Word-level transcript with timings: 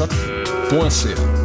choc.ca. 0.00 0.70
Du 0.70 1.39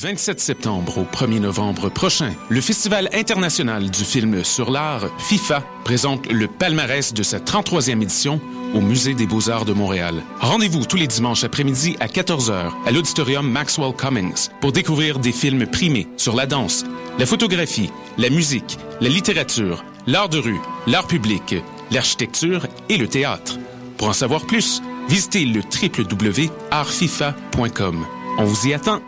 27 0.00 0.38
septembre 0.38 0.98
au 0.98 1.02
1er 1.02 1.40
novembre 1.40 1.88
prochain, 1.88 2.32
le 2.50 2.60
Festival 2.60 3.08
international 3.12 3.90
du 3.90 4.04
film 4.04 4.44
sur 4.44 4.70
l'art, 4.70 5.06
FIFA, 5.18 5.64
présente 5.82 6.30
le 6.30 6.46
palmarès 6.46 7.12
de 7.12 7.24
sa 7.24 7.40
33e 7.40 8.00
édition 8.00 8.40
au 8.74 8.80
Musée 8.80 9.14
des 9.14 9.26
beaux-arts 9.26 9.64
de 9.64 9.72
Montréal. 9.72 10.22
Rendez-vous 10.38 10.86
tous 10.86 10.98
les 10.98 11.08
dimanches 11.08 11.42
après-midi 11.42 11.96
à 11.98 12.06
14h 12.06 12.70
à 12.86 12.92
l'auditorium 12.92 13.50
Maxwell 13.50 13.92
Cummings 13.92 14.50
pour 14.60 14.70
découvrir 14.70 15.18
des 15.18 15.32
films 15.32 15.66
primés 15.66 16.06
sur 16.16 16.36
la 16.36 16.46
danse, 16.46 16.84
la 17.18 17.26
photographie, 17.26 17.90
la 18.18 18.30
musique, 18.30 18.78
la 19.00 19.08
littérature, 19.08 19.84
l'art 20.06 20.28
de 20.28 20.38
rue, 20.38 20.60
l'art 20.86 21.08
public, 21.08 21.56
l'architecture 21.90 22.68
et 22.88 22.98
le 22.98 23.08
théâtre. 23.08 23.58
Pour 23.96 24.06
en 24.06 24.12
savoir 24.12 24.46
plus, 24.46 24.80
visitez 25.08 25.44
le 25.44 25.60
www.artfifa.com. 25.60 28.06
On 28.38 28.44
vous 28.44 28.68
y 28.68 28.74
attend. 28.74 29.00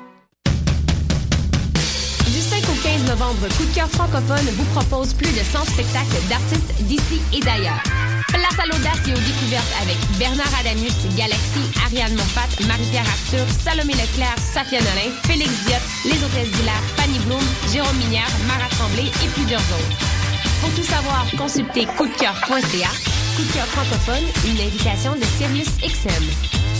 Novembre, 3.11 3.48
Coup 3.56 3.64
de 3.64 3.75
cœur 3.75 3.91
francophone 3.91 4.47
vous 4.55 4.64
propose 4.70 5.14
plus 5.14 5.33
de 5.33 5.42
100 5.42 5.64
spectacles 5.64 6.22
d'artistes 6.28 6.75
d'ici 6.86 7.20
et 7.33 7.41
d'ailleurs. 7.41 7.83
Place 8.28 8.58
à 8.62 8.66
l'audace 8.66 9.03
et 9.08 9.12
aux 9.12 9.25
découvertes 9.27 9.75
avec 9.83 9.97
Bernard 10.19 10.53
Adamus, 10.61 10.94
Galaxy, 11.16 11.62
Ariane 11.84 12.14
Monfat, 12.14 12.50
Marie-Pierre 12.69 13.08
Arthur, 13.08 13.47
Salomé 13.64 13.94
Leclerc, 13.94 14.38
Safia 14.38 14.78
Nolin, 14.78 15.11
Félix 15.25 15.50
Diot, 15.66 15.83
Les 16.05 16.22
Hôtesses 16.22 16.53
d'Hilaire, 16.55 16.83
Fanny 16.97 17.19
Bloom, 17.27 17.42
Jérôme 17.72 17.97
Minière, 17.97 18.31
Mara 18.47 18.69
Tremblay 18.78 19.11
et 19.25 19.28
plusieurs 19.34 19.66
autres. 19.75 19.98
Pour 20.61 20.70
tout 20.75 20.86
savoir, 20.86 21.27
consultez 21.36 21.86
coupdecoeur.ca. 21.97 22.92
Coup 23.34 23.42
de 23.42 23.53
cœur 23.53 23.66
francophone, 23.66 24.27
une 24.47 24.61
invitation 24.61 25.16
de 25.16 25.25
Sirius 25.36 25.70
XM. 25.83 26.80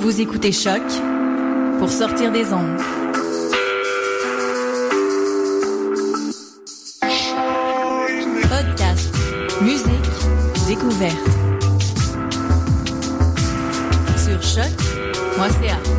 Vous 0.00 0.20
écoutez 0.20 0.52
Choc 0.52 0.82
pour 1.78 1.88
sortir 1.88 2.32
des 2.32 2.52
ondes. 2.52 2.80
Podcast, 8.42 9.14
musique, 9.62 9.88
découverte. 10.66 11.16
Sur 14.16 14.42
choc.ca. 14.42 15.91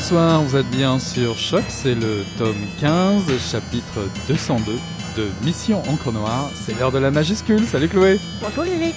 Bonsoir, 0.00 0.42
vous 0.42 0.56
êtes 0.56 0.70
bien 0.70 0.98
sur 0.98 1.36
Choc, 1.36 1.62
c'est 1.68 1.94
le 1.94 2.24
tome 2.38 2.56
15, 2.80 3.24
chapitre 3.38 4.08
202 4.28 4.72
de 5.18 5.28
Mission 5.44 5.82
Encre 5.90 6.10
Noire. 6.10 6.50
C'est 6.54 6.72
l'heure 6.78 6.90
de 6.90 6.98
la 6.98 7.10
majuscule. 7.10 7.66
Salut 7.66 7.90
Chloé 7.90 8.18
Bonjour 8.40 8.64
Eric. 8.64 8.94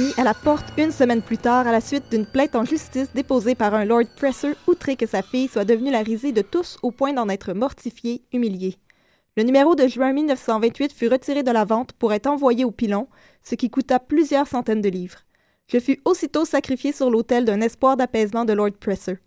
Mis 0.00 0.14
à 0.16 0.24
la 0.24 0.32
porte 0.32 0.66
une 0.78 0.90
semaine 0.90 1.22
plus 1.22 1.38
tard 1.38 1.66
à 1.66 1.72
la 1.72 1.80
suite 1.80 2.10
d'une 2.10 2.24
plainte 2.24 2.54
en 2.54 2.64
justice 2.64 3.12
déposée 3.14 3.54
par 3.54 3.74
un 3.74 3.84
Lord 3.84 4.04
Presser 4.16 4.54
outré 4.66 4.96
que 4.96 5.06
sa 5.06 5.22
fille 5.22 5.48
soit 5.48 5.64
devenue 5.64 5.90
la 5.90 6.02
risée 6.02 6.32
de 6.32 6.42
tous 6.42 6.78
au 6.82 6.90
point 6.90 7.12
d'en 7.12 7.28
être 7.28 7.52
mortifiée, 7.52 8.22
humiliée. 8.32 8.76
Le 9.36 9.42
numéro 9.42 9.74
de 9.74 9.86
juin 9.86 10.12
1928 10.12 10.92
fut 10.92 11.08
retiré 11.08 11.42
de 11.42 11.50
la 11.50 11.64
vente 11.64 11.92
pour 11.92 12.12
être 12.12 12.26
envoyé 12.26 12.64
au 12.64 12.70
pilon, 12.70 13.08
ce 13.42 13.54
qui 13.54 13.70
coûta 13.70 13.98
plusieurs 13.98 14.46
centaines 14.46 14.80
de 14.80 14.88
livres. 14.88 15.20
Je 15.68 15.78
fus 15.78 16.00
aussitôt 16.04 16.44
sacrifié 16.44 16.92
sur 16.92 17.10
l'autel 17.10 17.44
d'un 17.44 17.60
espoir 17.60 17.96
d'apaisement 17.96 18.44
de 18.44 18.52
Lord 18.54 18.72
Presser. 18.80 19.18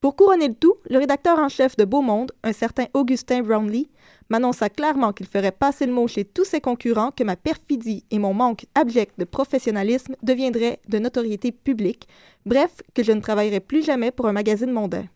Pour 0.00 0.16
couronner 0.16 0.48
le 0.48 0.54
tout, 0.54 0.74
le 0.88 0.98
rédacteur 0.98 1.38
en 1.38 1.48
chef 1.48 1.76
de 1.76 1.84
Beaumonde, 1.84 2.32
un 2.42 2.52
certain 2.52 2.86
Augustin 2.94 3.42
Brownlee, 3.42 3.88
m'annonça 4.28 4.68
clairement 4.68 5.12
qu'il 5.12 5.26
ferait 5.26 5.52
passer 5.52 5.86
le 5.86 5.92
mot 5.92 6.08
chez 6.08 6.24
tous 6.24 6.44
ses 6.44 6.60
concurrents 6.60 7.10
que 7.10 7.24
ma 7.24 7.36
perfidie 7.36 8.04
et 8.10 8.18
mon 8.18 8.34
manque 8.34 8.66
abject 8.74 9.18
de 9.18 9.24
professionnalisme 9.24 10.16
deviendraient 10.22 10.80
de 10.88 10.98
notoriété 10.98 11.52
publique, 11.52 12.08
bref, 12.44 12.82
que 12.94 13.02
je 13.02 13.12
ne 13.12 13.20
travaillerais 13.20 13.60
plus 13.60 13.84
jamais 13.84 14.10
pour 14.10 14.26
un 14.26 14.32
magazine 14.32 14.72
mondain. 14.72 15.06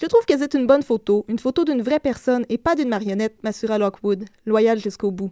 Je 0.00 0.06
trouve 0.06 0.24
que 0.24 0.38
c'est 0.38 0.54
une 0.54 0.66
bonne 0.66 0.82
photo, 0.82 1.26
une 1.28 1.38
photo 1.38 1.64
d'une 1.64 1.82
vraie 1.82 2.00
personne 2.00 2.46
et 2.48 2.56
pas 2.56 2.74
d'une 2.74 2.88
marionnette, 2.88 3.42
m'assura 3.42 3.76
Lockwood, 3.76 4.24
loyal 4.46 4.78
jusqu'au 4.78 5.10
bout. 5.10 5.30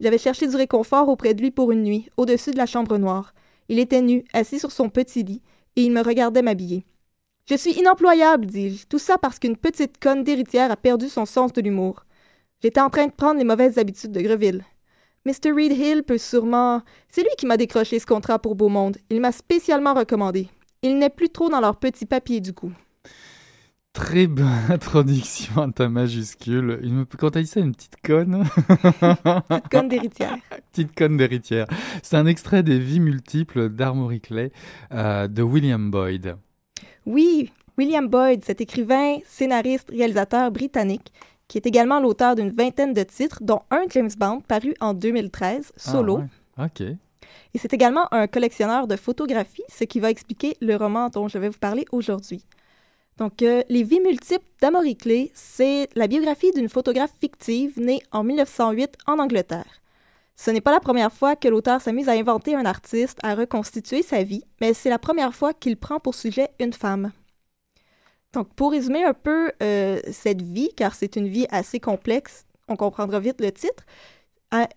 J'avais 0.00 0.16
cherché 0.16 0.46
du 0.46 0.56
réconfort 0.56 1.08
auprès 1.08 1.34
de 1.34 1.42
lui 1.42 1.50
pour 1.50 1.72
une 1.72 1.82
nuit, 1.82 2.08
au-dessus 2.16 2.52
de 2.52 2.56
la 2.56 2.66
chambre 2.66 2.96
noire. 2.96 3.34
Il 3.68 3.78
était 3.78 4.00
nu, 4.00 4.24
assis 4.32 4.58
sur 4.58 4.72
son 4.72 4.88
petit 4.88 5.24
lit, 5.24 5.42
et 5.76 5.82
il 5.82 5.92
me 5.92 6.02
regardait 6.02 6.40
m'habiller. 6.40 6.86
Je 7.50 7.54
suis 7.54 7.72
inemployable, 7.72 8.46
dis-je, 8.46 8.86
tout 8.86 8.98
ça 8.98 9.18
parce 9.18 9.38
qu'une 9.38 9.56
petite 9.56 9.98
conne 9.98 10.24
d'héritière 10.24 10.70
a 10.70 10.76
perdu 10.76 11.08
son 11.08 11.26
sens 11.26 11.52
de 11.52 11.60
l'humour. 11.60 12.04
J'étais 12.62 12.80
en 12.80 12.90
train 12.90 13.06
de 13.06 13.12
prendre 13.12 13.38
les 13.38 13.44
mauvaises 13.44 13.78
habitudes 13.78 14.12
de 14.12 14.20
Greville. 14.20 14.64
Mr. 15.24 15.52
Reed 15.54 15.72
Hill 15.72 16.02
peut 16.02 16.18
sûrement. 16.18 16.82
C'est 17.08 17.22
lui 17.22 17.30
qui 17.38 17.46
m'a 17.46 17.56
décroché 17.56 17.98
ce 17.98 18.06
contrat 18.06 18.38
pour 18.38 18.54
Beaumonde. 18.54 18.96
Il 19.10 19.20
m'a 19.20 19.30
spécialement 19.32 19.94
recommandé. 19.94 20.48
Il 20.82 20.98
n'est 20.98 21.10
plus 21.10 21.28
trop 21.28 21.48
dans 21.50 21.60
leur 21.60 21.76
petit 21.76 22.06
papier 22.06 22.40
du 22.40 22.52
coup. 22.52 22.72
Très 23.92 24.26
bonne 24.26 24.46
introduction 24.70 25.62
à 25.62 25.72
ta 25.72 25.88
majuscule. 25.88 26.80
Il 26.82 26.94
me... 26.94 27.04
Quand 27.04 27.30
t'as 27.30 27.40
dit 27.40 27.46
ça, 27.46 27.60
une 27.60 27.74
petite 27.74 27.96
conne. 28.02 28.44
petite 29.48 29.68
conne 29.70 29.88
d'héritière. 29.88 30.36
petite 30.72 30.94
conne 30.96 31.16
d'héritière. 31.16 31.66
C'est 32.02 32.16
un 32.16 32.26
extrait 32.26 32.62
des 32.62 32.78
Vies 32.78 33.00
multiples 33.00 33.68
d'Armory 33.68 34.20
Clay 34.20 34.52
euh, 34.92 35.28
de 35.28 35.42
William 35.42 35.90
Boyd. 35.90 36.36
Oui, 37.06 37.50
William 37.76 38.08
Boyd, 38.08 38.44
cet 38.44 38.60
écrivain, 38.60 39.18
scénariste, 39.24 39.90
réalisateur 39.90 40.50
britannique, 40.50 41.12
qui 41.48 41.58
est 41.58 41.66
également 41.66 41.98
l'auteur 41.98 42.36
d'une 42.36 42.50
vingtaine 42.50 42.92
de 42.92 43.02
titres, 43.02 43.38
dont 43.42 43.62
un 43.70 43.84
James 43.90 44.10
Bond 44.16 44.42
paru 44.46 44.74
en 44.80 44.94
2013, 44.94 45.72
solo. 45.76 46.20
Ah 46.56 46.62
ouais. 46.62 46.66
Ok. 46.66 46.80
Et 47.54 47.58
c'est 47.58 47.72
également 47.72 48.12
un 48.12 48.26
collectionneur 48.26 48.86
de 48.86 48.96
photographies, 48.96 49.64
ce 49.68 49.84
qui 49.84 50.00
va 50.00 50.10
expliquer 50.10 50.56
le 50.60 50.76
roman 50.76 51.08
dont 51.08 51.28
je 51.28 51.38
vais 51.38 51.48
vous 51.48 51.58
parler 51.58 51.86
aujourd'hui. 51.90 52.44
Donc, 53.16 53.42
euh, 53.42 53.62
Les 53.68 53.82
vies 53.82 54.00
multiples 54.00 54.44
d'Amory 54.60 54.96
Clay, 54.96 55.30
c'est 55.34 55.88
la 55.96 56.06
biographie 56.06 56.52
d'une 56.52 56.68
photographe 56.68 57.12
fictive 57.20 57.78
née 57.80 58.00
en 58.12 58.22
1908 58.22 58.96
en 59.06 59.18
Angleterre. 59.18 59.80
Ce 60.36 60.52
n'est 60.52 60.60
pas 60.60 60.70
la 60.70 60.78
première 60.78 61.12
fois 61.12 61.34
que 61.34 61.48
l'auteur 61.48 61.80
s'amuse 61.80 62.08
à 62.08 62.12
inventer 62.12 62.54
un 62.54 62.64
artiste, 62.64 63.18
à 63.24 63.34
reconstituer 63.34 64.02
sa 64.02 64.22
vie, 64.22 64.44
mais 64.60 64.72
c'est 64.72 64.88
la 64.88 65.00
première 65.00 65.34
fois 65.34 65.52
qu'il 65.52 65.76
prend 65.76 65.98
pour 65.98 66.14
sujet 66.14 66.50
une 66.60 66.72
femme. 66.72 67.10
Donc, 68.34 68.52
pour 68.54 68.72
résumer 68.72 69.04
un 69.04 69.14
peu 69.14 69.52
euh, 69.62 70.00
cette 70.10 70.42
vie, 70.42 70.70
car 70.76 70.94
c'est 70.94 71.16
une 71.16 71.28
vie 71.28 71.46
assez 71.50 71.80
complexe, 71.80 72.44
on 72.68 72.76
comprendra 72.76 73.20
vite 73.20 73.40
le 73.40 73.50
titre. 73.50 73.84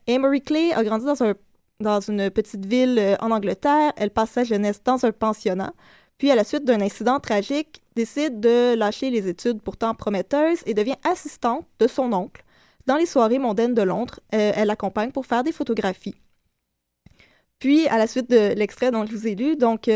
Amory 0.07 0.42
Clay 0.42 0.74
a 0.74 0.83
grandi 0.83 1.06
dans, 1.06 1.24
un, 1.24 1.33
dans 1.80 2.00
une 2.00 2.30
petite 2.30 2.65
ville 2.65 2.98
euh, 2.98 3.15
en 3.19 3.31
Angleterre. 3.31 3.92
Elle 3.98 4.12
passe 4.12 4.31
sa 4.31 4.44
jeunesse 4.44 4.81
dans 4.83 5.06
un 5.06 5.12
pensionnat. 5.12 5.74
Puis, 6.18 6.31
à 6.31 6.36
la 6.36 6.44
suite 6.44 6.63
d'un 6.63 6.81
incident 6.81 7.19
tragique, 7.19 7.81
décide 7.95 8.39
de 8.39 8.75
lâcher 8.75 9.09
les 9.09 9.27
études 9.27 9.62
pourtant 9.62 9.95
prometteuses 9.95 10.62
et 10.65 10.74
devient 10.74 10.97
assistante 11.04 11.65
de 11.80 11.88
son 11.88 12.13
oncle, 12.13 12.44
dans 12.86 12.95
les 12.95 13.06
soirées 13.06 13.39
mondaines 13.39 13.74
de 13.74 13.81
Londres, 13.81 14.19
euh, 14.33 14.51
elle 14.56 14.68
l'accompagne 14.68 15.12
pour 15.12 15.25
faire 15.25 15.44
des 15.44 15.51
photographies. 15.51 16.15
Puis, 17.59 17.88
à 17.89 17.97
la 17.97 18.07
suite 18.07 18.30
de 18.30 18.54
l'extrait 18.54 18.92
dont 18.92 19.06
je 19.06 19.12
vous 19.12 19.27
ai 19.27 19.36
lu, 19.36 19.56
donc, 19.56 19.88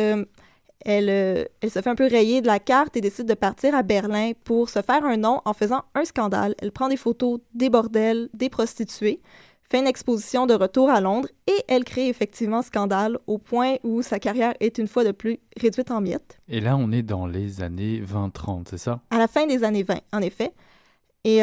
elle, 0.82 1.10
euh, 1.10 1.46
elle, 1.62 1.72
se 1.72 1.82
fait 1.82 1.90
un 1.90 1.96
peu 1.96 2.08
rayer 2.08 2.42
de 2.42 2.48
la 2.48 2.60
carte 2.60 2.96
et 2.98 3.02
décide 3.02 3.28
de 3.28 3.34
partir 3.34 3.76
à 3.76 3.84
Berlin 3.84 4.32
pour 4.44 4.70
se 4.70 4.82
faire 4.82 5.04
un 5.06 5.18
nom 5.18 5.42
en 5.46 5.54
faisant 5.54 5.84
un 5.96 6.06
scandale. 6.06 6.56
Elle 6.60 6.72
prend 6.72 6.90
des 6.90 6.98
photos 6.98 7.40
des 7.54 7.70
bordels, 7.70 8.30
des 8.34 8.50
prostituées, 8.50 9.22
fait 9.70 9.80
une 9.80 9.88
exposition 9.88 10.46
de 10.46 10.54
retour 10.54 10.90
à 10.90 11.02
Londres 11.02 11.30
et 11.48 11.64
elle 11.68 11.84
crée 11.84 12.08
effectivement 12.08 12.62
scandale 12.62 13.18
au 13.26 13.38
point 13.38 13.76
où 13.84 14.02
sa 14.02 14.20
carrière 14.20 14.54
est 14.60 14.78
une 14.78 14.88
fois 14.88 15.04
de 15.04 15.12
plus 15.12 15.40
réduite 15.60 15.90
en 15.92 16.02
miettes. 16.02 16.40
Et 16.48 16.60
là, 16.60 16.78
on 16.78 16.92
est 16.92 17.02
dans 17.04 17.26
les 17.26 17.62
années 17.62 18.02
20-30, 18.02 18.68
c'est 18.70 18.78
ça? 18.78 19.00
À 19.10 19.18
la 19.18 19.28
fin 19.28 19.48
des 19.48 19.64
années 19.64 19.84
20, 19.84 19.96
en 20.14 20.22
effet. 20.22 20.54
Et 21.24 21.38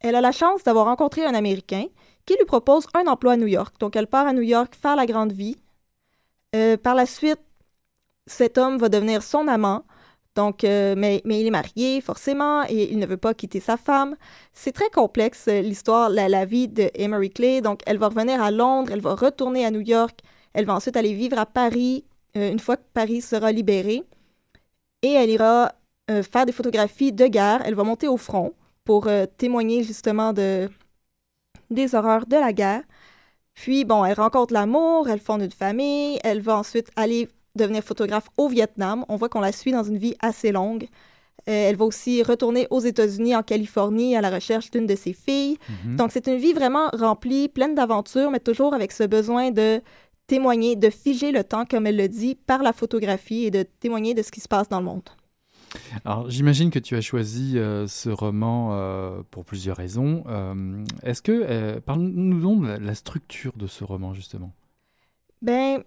elle 0.00 0.14
a 0.14 0.20
la 0.20 0.32
chance 0.32 0.62
d'avoir 0.64 0.86
rencontré 0.86 1.24
un 1.24 1.34
Américain 1.34 1.86
qui 2.26 2.34
lui 2.36 2.44
propose 2.44 2.86
un 2.94 3.10
emploi 3.10 3.32
à 3.32 3.36
New 3.36 3.46
York. 3.46 3.74
Donc, 3.80 3.96
elle 3.96 4.06
part 4.06 4.26
à 4.26 4.34
New 4.34 4.42
York 4.42 4.74
faire 4.80 4.96
la 4.96 5.06
grande 5.06 5.32
vie. 5.32 5.56
Euh, 6.56 6.76
par 6.76 6.94
la 6.94 7.06
suite, 7.06 7.40
cet 8.26 8.58
homme 8.58 8.78
va 8.78 8.88
devenir 8.88 9.22
son 9.22 9.48
amant. 9.48 9.84
Donc, 10.34 10.64
euh, 10.64 10.94
mais, 10.96 11.20
il 11.24 11.46
est 11.46 11.50
marié, 11.50 12.00
forcément, 12.00 12.64
et 12.68 12.92
il 12.92 12.98
ne 12.98 13.06
veut 13.06 13.16
pas 13.16 13.34
quitter 13.34 13.60
sa 13.60 13.76
femme. 13.76 14.16
C'est 14.52 14.72
très 14.72 14.88
complexe, 14.90 15.46
euh, 15.48 15.60
l'histoire, 15.62 16.10
la, 16.10 16.44
vie 16.44 16.68
de 16.68 16.90
Emery 16.94 17.30
Clay. 17.30 17.60
Donc, 17.60 17.80
elle 17.86 17.98
va 17.98 18.08
revenir 18.08 18.42
à 18.42 18.50
Londres, 18.50 18.92
elle 18.92 19.00
va 19.00 19.14
retourner 19.14 19.64
à 19.64 19.70
New 19.70 19.80
York, 19.80 20.20
elle 20.54 20.64
va 20.64 20.74
ensuite 20.74 20.96
aller 20.96 21.14
vivre 21.14 21.38
à 21.38 21.46
Paris, 21.46 22.04
une 22.34 22.60
fois 22.60 22.76
que 22.76 22.84
Paris 22.94 23.20
sera 23.20 23.50
libéré. 23.52 24.04
Et 25.02 25.12
elle 25.12 25.30
ira 25.30 25.72
faire 26.08 26.46
des 26.46 26.52
photographies 26.52 27.12
de 27.12 27.26
guerre. 27.26 27.62
Elle 27.64 27.74
va 27.74 27.84
monter 27.84 28.06
au 28.08 28.16
front 28.16 28.52
pour 28.84 29.08
témoigner 29.36 29.82
justement 29.82 30.32
de, 30.32 30.68
des 31.70 31.94
horreurs 31.94 32.26
de 32.26 32.36
la 32.36 32.52
guerre. 32.52 32.82
Puis, 33.60 33.84
bon, 33.84 34.04
elle 34.04 34.14
rencontre 34.14 34.54
l'amour, 34.54 35.08
elle 35.08 35.18
fonde 35.18 35.42
une 35.42 35.50
famille, 35.50 36.20
elle 36.22 36.40
va 36.40 36.56
ensuite 36.58 36.90
aller 36.94 37.28
devenir 37.56 37.82
photographe 37.82 38.28
au 38.36 38.46
Vietnam. 38.46 39.04
On 39.08 39.16
voit 39.16 39.28
qu'on 39.28 39.40
la 39.40 39.50
suit 39.50 39.72
dans 39.72 39.82
une 39.82 39.98
vie 39.98 40.14
assez 40.20 40.52
longue. 40.52 40.84
Euh, 41.48 41.68
elle 41.68 41.74
va 41.74 41.84
aussi 41.84 42.22
retourner 42.22 42.68
aux 42.70 42.78
États-Unis, 42.78 43.34
en 43.34 43.42
Californie, 43.42 44.14
à 44.16 44.20
la 44.20 44.30
recherche 44.30 44.70
d'une 44.70 44.86
de 44.86 44.94
ses 44.94 45.12
filles. 45.12 45.58
Mhm. 45.84 45.96
Donc, 45.96 46.12
c'est 46.12 46.28
une 46.28 46.36
vie 46.36 46.52
vraiment 46.52 46.86
remplie, 46.92 47.48
pleine 47.48 47.74
d'aventures, 47.74 48.30
mais 48.30 48.38
toujours 48.38 48.74
avec 48.74 48.92
ce 48.92 49.02
besoin 49.02 49.50
de 49.50 49.80
témoigner, 50.28 50.76
de 50.76 50.88
figer 50.88 51.32
le 51.32 51.42
temps, 51.42 51.64
comme 51.64 51.88
elle 51.88 51.96
le 51.96 52.08
dit, 52.08 52.36
par 52.36 52.62
la 52.62 52.72
photographie 52.72 53.46
et 53.46 53.50
de 53.50 53.64
témoigner 53.80 54.14
de 54.14 54.22
ce 54.22 54.30
qui 54.30 54.40
se 54.40 54.48
passe 54.48 54.68
dans 54.68 54.78
le 54.78 54.86
monde. 54.86 55.08
Alors, 56.04 56.30
j'imagine 56.30 56.70
que 56.70 56.78
tu 56.78 56.96
as 56.96 57.00
choisi 57.00 57.58
euh, 57.58 57.86
ce 57.86 58.08
roman 58.08 58.70
euh, 58.72 59.22
pour 59.30 59.44
plusieurs 59.44 59.76
raisons. 59.76 60.24
Euh, 60.26 60.84
est-ce 61.02 61.22
que, 61.22 61.78
parle-nous 61.80 62.66
de 62.66 62.78
la, 62.78 62.94
structure 62.94 63.52
de 63.56 63.66
ce 63.66 63.84
roman, 63.84 64.14
justement. 64.14 64.52
Ben, 65.42 65.82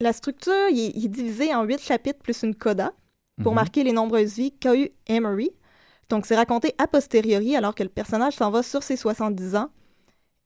la 0.00 0.12
structure, 0.12 0.68
il, 0.70 1.04
est 1.04 1.08
divisé 1.08 1.54
en 1.54 1.64
huit 1.64 1.80
chapitres 1.80 2.20
plus 2.20 2.42
une 2.42 2.54
coda 2.54 2.92
pour 3.42 3.52
mhm. 3.52 3.56
marquer 3.56 3.84
les 3.84 3.92
nombreuses 3.92 4.36
vies 4.36 4.52
qu'a 4.52 4.76
eu 4.76 4.90
Emery. 5.06 5.50
Donc, 6.08 6.26
c'est 6.26 6.36
raconté 6.36 6.74
a 6.78 6.86
posteriori 6.86 7.56
alors 7.56 7.74
que 7.74 7.82
le 7.82 7.88
personnage 7.88 8.34
s'en 8.34 8.50
va 8.50 8.62
sur 8.62 8.82
ses 8.82 8.96
70 8.96 9.56
ans. 9.56 9.70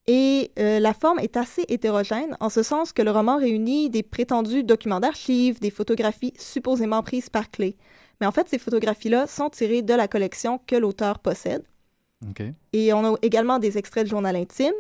Et 0.07 0.53
la 0.57 0.95
forme 0.95 1.19
est 1.19 1.37
assez 1.37 1.65
hétérogène, 1.69 2.37
en 2.41 2.49
ce 2.49 2.63
sens 2.63 2.93
que 2.93 3.03
le 3.03 3.11
roman 3.11 3.39
réunit 3.39 3.91
des 3.91 4.03
prétendus 4.03 4.63
documents 4.63 5.01
d'archives, 5.01 5.59
des 5.61 5.71
photographies 5.71 6.33
supposément 6.39 7.03
prises 7.03 7.29
par 7.29 7.51
clé. 7.51 7.77
Mais 8.21 8.27
en 8.27 8.33
fait, 8.33 8.49
ces 8.49 8.59
photographies-là 8.59 9.27
sont 9.27 9.51
tirées 9.51 9.83
de 9.83 9.95
la 9.95 10.09
collection 10.09 10.61
que 10.67 10.77
l'auteur 10.77 11.19
possède. 11.19 11.65
Et 12.73 12.93
on 12.93 13.15
a 13.15 13.19
également 13.23 13.59
des 13.59 13.79
extraits 13.79 14.05
de 14.05 14.11
journal 14.11 14.37
intime. 14.37 14.73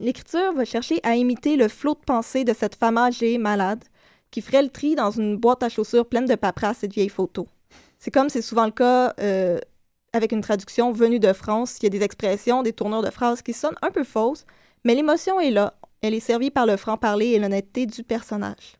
L'écriture 0.00 0.52
va 0.52 0.64
chercher 0.64 1.00
à 1.02 1.16
imiter 1.16 1.56
le 1.56 1.68
flot 1.68 1.94
de 1.94 2.04
pensée 2.04 2.44
de 2.44 2.54
cette 2.54 2.76
femme 2.76 2.98
âgée 2.98 3.38
malade 3.38 3.82
qui 4.30 4.40
ferait 4.42 4.62
le 4.62 4.68
tri 4.68 4.94
dans 4.94 5.10
une 5.10 5.36
boîte 5.36 5.62
à 5.62 5.68
chaussures 5.68 6.06
pleine 6.06 6.26
de 6.26 6.34
paperasses 6.34 6.84
et 6.84 6.88
de 6.88 6.94
vieilles 6.94 7.08
photos. 7.08 7.46
C'est 7.98 8.12
comme 8.12 8.28
c'est 8.28 8.42
souvent 8.42 8.66
le 8.66 8.70
cas 8.70 9.14
euh, 9.20 9.58
avec 10.12 10.32
une 10.32 10.40
traduction 10.40 10.92
venue 10.92 11.20
de 11.20 11.32
France. 11.32 11.78
Il 11.80 11.84
y 11.84 11.86
a 11.86 11.90
des 11.90 12.02
expressions, 12.02 12.62
des 12.62 12.72
tournures 12.72 13.02
de 13.02 13.10
phrases 13.10 13.42
qui 13.42 13.52
sonnent 13.52 13.78
un 13.82 13.90
peu 13.90 14.04
fausses, 14.04 14.46
mais 14.84 14.94
l'émotion 14.94 15.40
est 15.40 15.50
là. 15.50 15.74
Elle 16.00 16.14
est 16.14 16.20
servie 16.20 16.50
par 16.50 16.66
le 16.66 16.76
franc-parler 16.76 17.26
et 17.28 17.38
l'honnêteté 17.38 17.86
du 17.86 18.04
personnage. 18.04 18.76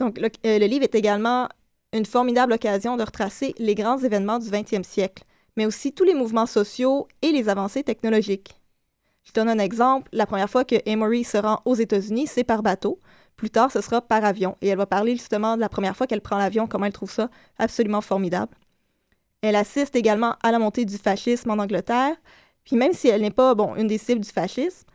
Donc, 0.00 0.18
le, 0.18 0.28
euh, 0.46 0.58
livre 0.58 0.84
est 0.84 0.94
également 0.94 1.48
une 1.92 2.06
formidable 2.06 2.54
occasion 2.54 2.96
de 2.96 3.04
retracer 3.04 3.54
les 3.58 3.74
grands 3.74 3.98
événements 3.98 4.38
du 4.38 4.48
20e 4.48 4.82
siècle, 4.82 5.24
mais 5.56 5.66
aussi 5.66 5.92
tous 5.92 6.04
les 6.04 6.14
mouvements 6.14 6.46
sociaux 6.46 7.06
et 7.22 7.30
les 7.30 7.48
avancées 7.48 7.84
technologiques. 7.84 8.60
Je 9.22 9.32
donne 9.32 9.48
un 9.48 9.58
exemple. 9.58 10.08
La 10.12 10.26
première 10.26 10.50
fois 10.50 10.64
que 10.64 10.76
Emory 10.86 11.24
se 11.24 11.38
rend 11.38 11.62
aux 11.64 11.74
États-Unis, 11.74 12.26
c'est 12.26 12.44
par 12.44 12.62
bateau. 12.62 12.98
Plus 13.36 13.50
tard, 13.50 13.70
ce 13.70 13.80
sera 13.80 14.00
par 14.00 14.24
avion. 14.24 14.56
Et 14.60 14.68
elle 14.68 14.78
va 14.78 14.86
parler 14.86 15.12
justement 15.12 15.56
de 15.56 15.60
la 15.60 15.68
première 15.68 15.96
fois 15.96 16.06
qu'elle 16.06 16.20
prend 16.20 16.38
l'avion, 16.38 16.66
comment 16.66 16.86
elle 16.86 16.92
trouve 16.92 17.10
ça 17.10 17.30
absolument 17.58 18.00
formidable. 18.00 18.54
Elle 19.46 19.56
assiste 19.56 19.94
également 19.94 20.36
à 20.42 20.52
la 20.52 20.58
montée 20.58 20.86
du 20.86 20.96
fascisme 20.96 21.50
en 21.50 21.58
Angleterre. 21.58 22.16
Puis 22.64 22.76
même 22.76 22.94
si 22.94 23.08
elle 23.08 23.20
n'est 23.20 23.30
pas 23.30 23.54
bon, 23.54 23.76
une 23.76 23.88
des 23.88 23.98
cibles 23.98 24.22
du 24.22 24.30
fascisme, 24.30 24.86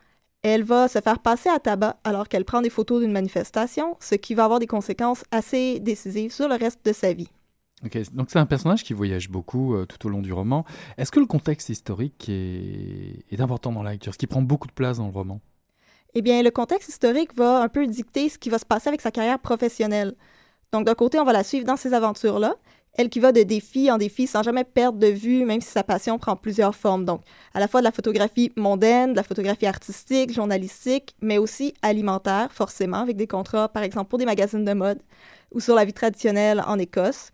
elle 0.42 0.64
va 0.64 0.88
se 0.88 1.00
faire 1.00 1.20
passer 1.20 1.48
à 1.48 1.60
tabac 1.60 2.00
alors 2.02 2.28
qu'elle 2.28 2.44
prend 2.44 2.60
des 2.60 2.68
photos 2.68 3.00
d'une 3.00 3.12
manifestation, 3.12 3.96
ce 4.00 4.16
qui 4.16 4.34
va 4.34 4.46
avoir 4.46 4.58
des 4.58 4.66
conséquences 4.66 5.22
assez 5.30 5.78
décisives 5.78 6.32
sur 6.32 6.48
le 6.48 6.56
reste 6.56 6.84
de 6.84 6.92
sa 6.92 7.12
vie. 7.12 7.28
Ok, 7.84 7.96
donc 8.12 8.30
c'est 8.32 8.40
un 8.40 8.46
personnage 8.46 8.82
qui 8.82 8.92
voyage 8.92 9.30
beaucoup 9.30 9.76
euh, 9.76 9.86
tout 9.86 10.04
au 10.04 10.10
long 10.10 10.20
du 10.20 10.32
roman. 10.32 10.64
Est-ce 10.98 11.12
que 11.12 11.20
le 11.20 11.26
contexte 11.26 11.68
historique 11.68 12.28
est... 12.28 13.24
est, 13.30 13.40
important 13.40 13.70
dans 13.70 13.84
la 13.84 13.92
lecture, 13.92 14.14
ce 14.14 14.18
qui 14.18 14.26
prend 14.26 14.42
beaucoup 14.42 14.66
de 14.66 14.72
place 14.72 14.96
dans 14.96 15.06
le 15.06 15.12
roman? 15.12 15.40
Eh 16.14 16.22
bien, 16.22 16.42
le 16.42 16.50
contexte 16.50 16.88
historique 16.88 17.36
va 17.36 17.62
un 17.62 17.68
peu 17.68 17.86
dicter 17.86 18.28
ce 18.28 18.36
qui 18.36 18.50
va 18.50 18.58
se 18.58 18.66
passer 18.66 18.88
avec 18.88 19.00
sa 19.00 19.12
carrière 19.12 19.38
professionnelle. 19.38 20.16
Donc, 20.72 20.86
d'un 20.86 20.94
côté, 20.94 21.20
on 21.20 21.24
va 21.24 21.32
la 21.32 21.44
suivre 21.44 21.64
dans 21.64 21.76
ses 21.76 21.94
aventures-là, 21.94 22.56
elle 22.94 23.08
qui 23.08 23.20
va 23.20 23.32
de 23.32 23.42
défi 23.42 23.90
en 23.90 23.98
défi 23.98 24.26
sans 24.26 24.42
jamais 24.42 24.64
perdre 24.64 24.98
de 24.98 25.06
vue, 25.06 25.44
même 25.44 25.60
si 25.60 25.70
sa 25.70 25.82
passion 25.82 26.18
prend 26.18 26.36
plusieurs 26.36 26.74
formes. 26.74 27.04
Donc, 27.04 27.22
à 27.54 27.60
la 27.60 27.68
fois 27.68 27.80
de 27.80 27.84
la 27.84 27.92
photographie 27.92 28.52
mondaine, 28.56 29.12
de 29.12 29.16
la 29.16 29.22
photographie 29.22 29.66
artistique, 29.66 30.32
journalistique, 30.32 31.14
mais 31.20 31.38
aussi 31.38 31.74
alimentaire, 31.82 32.52
forcément, 32.52 32.98
avec 32.98 33.16
des 33.16 33.26
contrats, 33.26 33.68
par 33.68 33.82
exemple, 33.82 34.08
pour 34.08 34.18
des 34.18 34.26
magazines 34.26 34.64
de 34.64 34.72
mode 34.72 35.00
ou 35.52 35.60
sur 35.60 35.74
la 35.74 35.84
vie 35.84 35.92
traditionnelle 35.92 36.62
en 36.66 36.78
Écosse. 36.78 37.32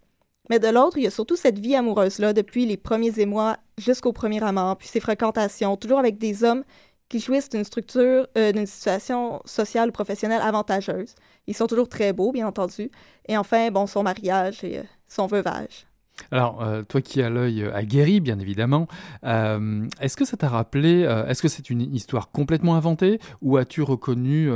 Mais 0.48 0.58
de 0.58 0.68
l'autre, 0.68 0.96
il 0.96 1.04
y 1.04 1.06
a 1.06 1.10
surtout 1.10 1.36
cette 1.36 1.58
vie 1.58 1.74
amoureuse-là 1.74 2.32
depuis 2.32 2.66
les 2.66 2.76
premiers 2.76 3.18
émois 3.18 3.56
jusqu'au 3.78 4.12
premier 4.12 4.42
amant, 4.44 4.76
puis 4.76 4.86
ses 4.86 5.00
fréquentations, 5.00 5.76
toujours 5.76 5.98
avec 5.98 6.18
des 6.18 6.44
hommes 6.44 6.62
qui 7.08 7.20
jouissent 7.20 7.48
d'une 7.48 7.64
structure, 7.64 8.26
euh, 8.36 8.52
d'une 8.52 8.66
situation 8.66 9.40
sociale 9.44 9.90
ou 9.90 9.92
professionnelle 9.92 10.42
avantageuse. 10.42 11.14
Ils 11.46 11.54
sont 11.54 11.66
toujours 11.66 11.88
très 11.88 12.12
beaux, 12.12 12.32
bien 12.32 12.46
entendu. 12.46 12.90
Et 13.28 13.36
enfin, 13.36 13.70
bon, 13.70 13.86
son 13.86 14.02
mariage 14.02 14.64
et 14.64 14.78
euh, 14.78 14.82
son 15.08 15.26
veuvage. 15.26 15.86
Alors, 16.30 16.62
euh, 16.62 16.82
toi 16.82 17.02
qui 17.02 17.20
as 17.20 17.28
l'œil 17.28 17.62
aguerri, 17.74 18.20
bien 18.20 18.38
évidemment, 18.38 18.88
est-ce 19.22 20.16
que 20.16 20.24
ça 20.24 20.38
t'a 20.38 20.48
rappelé, 20.48 21.02
est-ce 21.28 21.42
que 21.42 21.48
c'est 21.48 21.68
une 21.68 21.94
histoire 21.94 22.30
complètement 22.30 22.74
inventée 22.74 23.20
ou 23.42 23.58
as-tu 23.58 23.82
reconnu 23.82 24.50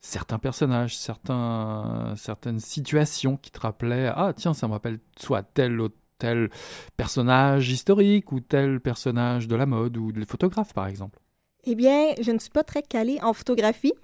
certains 0.00 0.40
personnages, 0.40 0.98
certaines 0.98 2.58
situations 2.58 3.36
qui 3.36 3.52
te 3.52 3.60
rappelaient, 3.60 4.10
ah 4.12 4.32
tiens, 4.34 4.52
ça 4.52 4.66
me 4.66 4.72
rappelle 4.72 4.98
soit 5.16 5.44
tel 5.44 5.80
ou 5.80 5.90
tel 6.18 6.50
personnage 6.96 7.70
historique 7.70 8.32
ou 8.32 8.40
tel 8.40 8.80
personnage 8.80 9.46
de 9.46 9.54
la 9.54 9.66
mode 9.66 9.96
ou 9.96 10.10
des 10.10 10.26
photographes, 10.26 10.74
par 10.74 10.88
exemple? 10.88 11.19
Eh 11.64 11.74
bien, 11.74 12.14
je 12.20 12.30
ne 12.32 12.38
suis 12.38 12.50
pas 12.50 12.64
très 12.64 12.82
calée 12.82 13.18
en 13.22 13.32
photographie, 13.32 13.94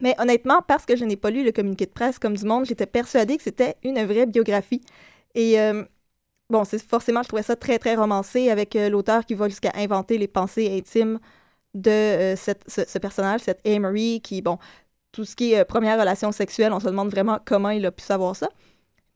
mais 0.00 0.14
honnêtement, 0.18 0.62
parce 0.66 0.86
que 0.86 0.96
je 0.96 1.04
n'ai 1.04 1.16
pas 1.16 1.30
lu 1.30 1.44
le 1.44 1.52
communiqué 1.52 1.86
de 1.86 1.90
presse 1.90 2.18
comme 2.18 2.36
du 2.36 2.44
monde, 2.44 2.64
j'étais 2.66 2.86
persuadée 2.86 3.36
que 3.36 3.42
c'était 3.42 3.76
une 3.82 4.02
vraie 4.04 4.26
biographie. 4.26 4.80
Et 5.34 5.60
euh, 5.60 5.84
bon, 6.48 6.64
c'est 6.64 6.82
forcément, 6.82 7.22
je 7.22 7.28
trouvais 7.28 7.42
ça 7.42 7.56
très, 7.56 7.78
très 7.78 7.94
romancé 7.94 8.50
avec 8.50 8.76
euh, 8.76 8.88
l'auteur 8.88 9.24
qui 9.26 9.34
va 9.34 9.48
jusqu'à 9.48 9.72
inventer 9.74 10.18
les 10.18 10.28
pensées 10.28 10.76
intimes 10.76 11.18
de 11.74 11.90
euh, 11.90 12.36
cette, 12.36 12.68
ce, 12.68 12.98
personnage, 12.98 13.42
cette 13.42 13.66
Amory, 13.66 14.20
qui, 14.22 14.42
bon, 14.42 14.58
tout 15.12 15.24
ce 15.24 15.36
qui 15.36 15.52
est 15.52 15.64
première 15.64 15.98
relation 15.98 16.32
sexuelle, 16.32 16.72
on 16.72 16.80
se 16.80 16.86
demande 16.86 17.10
vraiment 17.10 17.38
comment 17.44 17.70
il 17.70 17.84
a 17.86 17.92
pu 17.92 18.02
savoir 18.02 18.36
ça. 18.36 18.48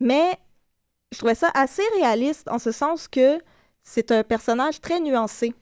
Mais 0.01 0.39
je 1.13 1.19
trouvais 1.19 1.35
ça 1.35 1.51
assez 1.55 1.83
réaliste 1.99 2.49
en 2.49 2.59
ce 2.59 2.73
sens 2.73 3.09
que 3.09 3.39
c'est 3.83 4.11
un 4.11 4.23
personnage 4.23 4.81
très 4.81 5.01
nuancé. 5.01 5.55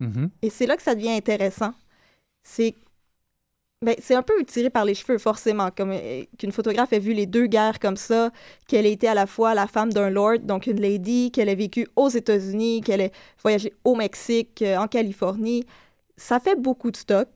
Mhm. 0.00 0.30
Et 0.42 0.50
c'est 0.50 0.66
là 0.66 0.76
que 0.76 0.82
ça 0.82 0.94
devient 0.94 1.10
intéressant. 1.10 1.72
C'est 2.42 2.74
ben, 3.82 3.94
c'est 3.98 4.14
un 4.14 4.22
peu 4.22 4.42
tiré 4.44 4.70
par 4.70 4.86
les 4.86 4.94
cheveux, 4.94 5.18
forcément, 5.18 5.70
comme 5.70 5.90
euh, 5.92 6.24
qu'une 6.38 6.50
photographe 6.50 6.94
ait 6.94 6.98
vu 6.98 7.12
les 7.12 7.26
deux 7.26 7.46
guerres 7.46 7.78
comme 7.78 7.96
ça, 7.98 8.30
qu'elle 8.66 8.86
ait 8.86 8.92
été 8.92 9.06
à 9.06 9.12
la 9.12 9.26
fois 9.26 9.54
la 9.54 9.66
femme 9.66 9.92
d'un 9.92 10.08
lord, 10.08 10.38
donc 10.38 10.66
une 10.66 10.80
lady, 10.80 11.30
qu'elle 11.30 11.50
ait 11.50 11.54
vécu 11.54 11.86
aux 11.94 12.08
États-Unis, 12.08 12.80
qu'elle 12.80 13.02
ait 13.02 13.12
voyagé 13.42 13.74
au 13.84 13.94
Mexique, 13.94 14.62
euh, 14.62 14.78
en 14.78 14.88
Californie. 14.88 15.66
Ça 16.16 16.40
fait 16.40 16.58
beaucoup 16.58 16.90
de 16.90 16.96
stock, 16.96 17.28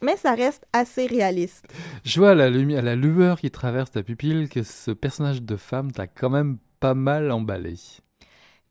mais 0.00 0.16
ça 0.16 0.34
reste 0.34 0.64
assez 0.72 1.04
réaliste. 1.06 1.66
Je 2.02 2.18
vois 2.18 2.30
à 2.30 2.34
la, 2.34 2.46
à 2.46 2.82
la 2.82 2.96
lueur 2.96 3.38
qui 3.38 3.50
traverse 3.50 3.90
ta 3.90 4.02
pupille 4.02 4.48
que 4.48 4.62
ce 4.62 4.90
personnage 4.90 5.42
de 5.42 5.56
femme 5.56 5.92
t'a 5.92 6.06
quand 6.06 6.30
même 6.30 6.56
pas 6.80 6.94
mal 6.94 7.30
emballé. 7.30 7.76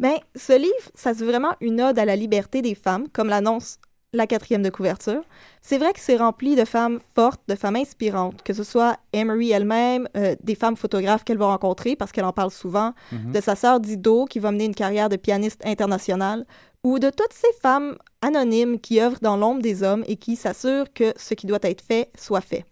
Ben, 0.04 0.18
ce 0.36 0.52
livre, 0.52 0.92
ça 0.96 1.14
se 1.14 1.20
veut 1.20 1.28
vraiment 1.28 1.54
une 1.62 1.80
ode 1.82 1.98
à 1.98 2.04
la 2.04 2.18
liberté 2.18 2.62
des 2.62 2.76
femmes, 2.76 3.08
comme 3.14 3.30
l'annonce 3.30 3.78
la 4.12 4.28
quatrième 4.28 4.62
de 4.62 4.70
couverture. 4.70 5.24
C'est 5.62 5.78
vrai 5.78 5.94
que 5.94 6.00
c'est 6.02 6.18
rempli 6.18 6.58
de 6.58 6.66
femmes 6.66 7.00
fortes, 7.16 7.40
de 7.48 7.56
femmes 7.56 7.78
inspirantes, 7.78 8.44
que 8.44 8.52
ce 8.54 8.66
soit 8.66 8.98
Emery 9.14 9.52
elle-même, 9.52 10.10
euh, 10.18 10.36
des 10.44 10.56
femmes 10.56 10.76
photographes 10.76 11.24
qu'elle 11.24 11.38
va 11.38 11.46
rencontrer 11.48 11.96
parce 11.96 12.12
qu'elle 12.12 12.26
en 12.26 12.34
parle 12.34 12.52
souvent, 12.52 12.94
Mhm. 13.14 13.32
de 13.32 13.40
sa 13.40 13.56
sœur 13.56 13.80
Dido 13.80 14.26
qui 14.26 14.40
va 14.40 14.52
mener 14.52 14.66
une 14.66 14.76
carrière 14.76 15.08
de 15.08 15.16
pianiste 15.16 15.66
internationale, 15.66 16.46
ou 16.84 17.00
de 17.00 17.10
toutes 17.10 17.32
ces 17.32 17.54
femmes 17.62 17.96
anonymes 18.22 18.82
qui 18.82 19.00
œuvrent 19.00 19.22
dans 19.22 19.38
l'ombre 19.38 19.62
des 19.62 19.84
hommes 19.84 20.04
et 20.06 20.18
qui 20.18 20.36
s'assurent 20.36 20.92
que 20.94 21.14
ce 21.16 21.34
qui 21.34 21.48
doit 21.48 21.60
être 21.62 21.82
fait 21.82 22.10
soit 22.20 22.42
fait. 22.42 22.66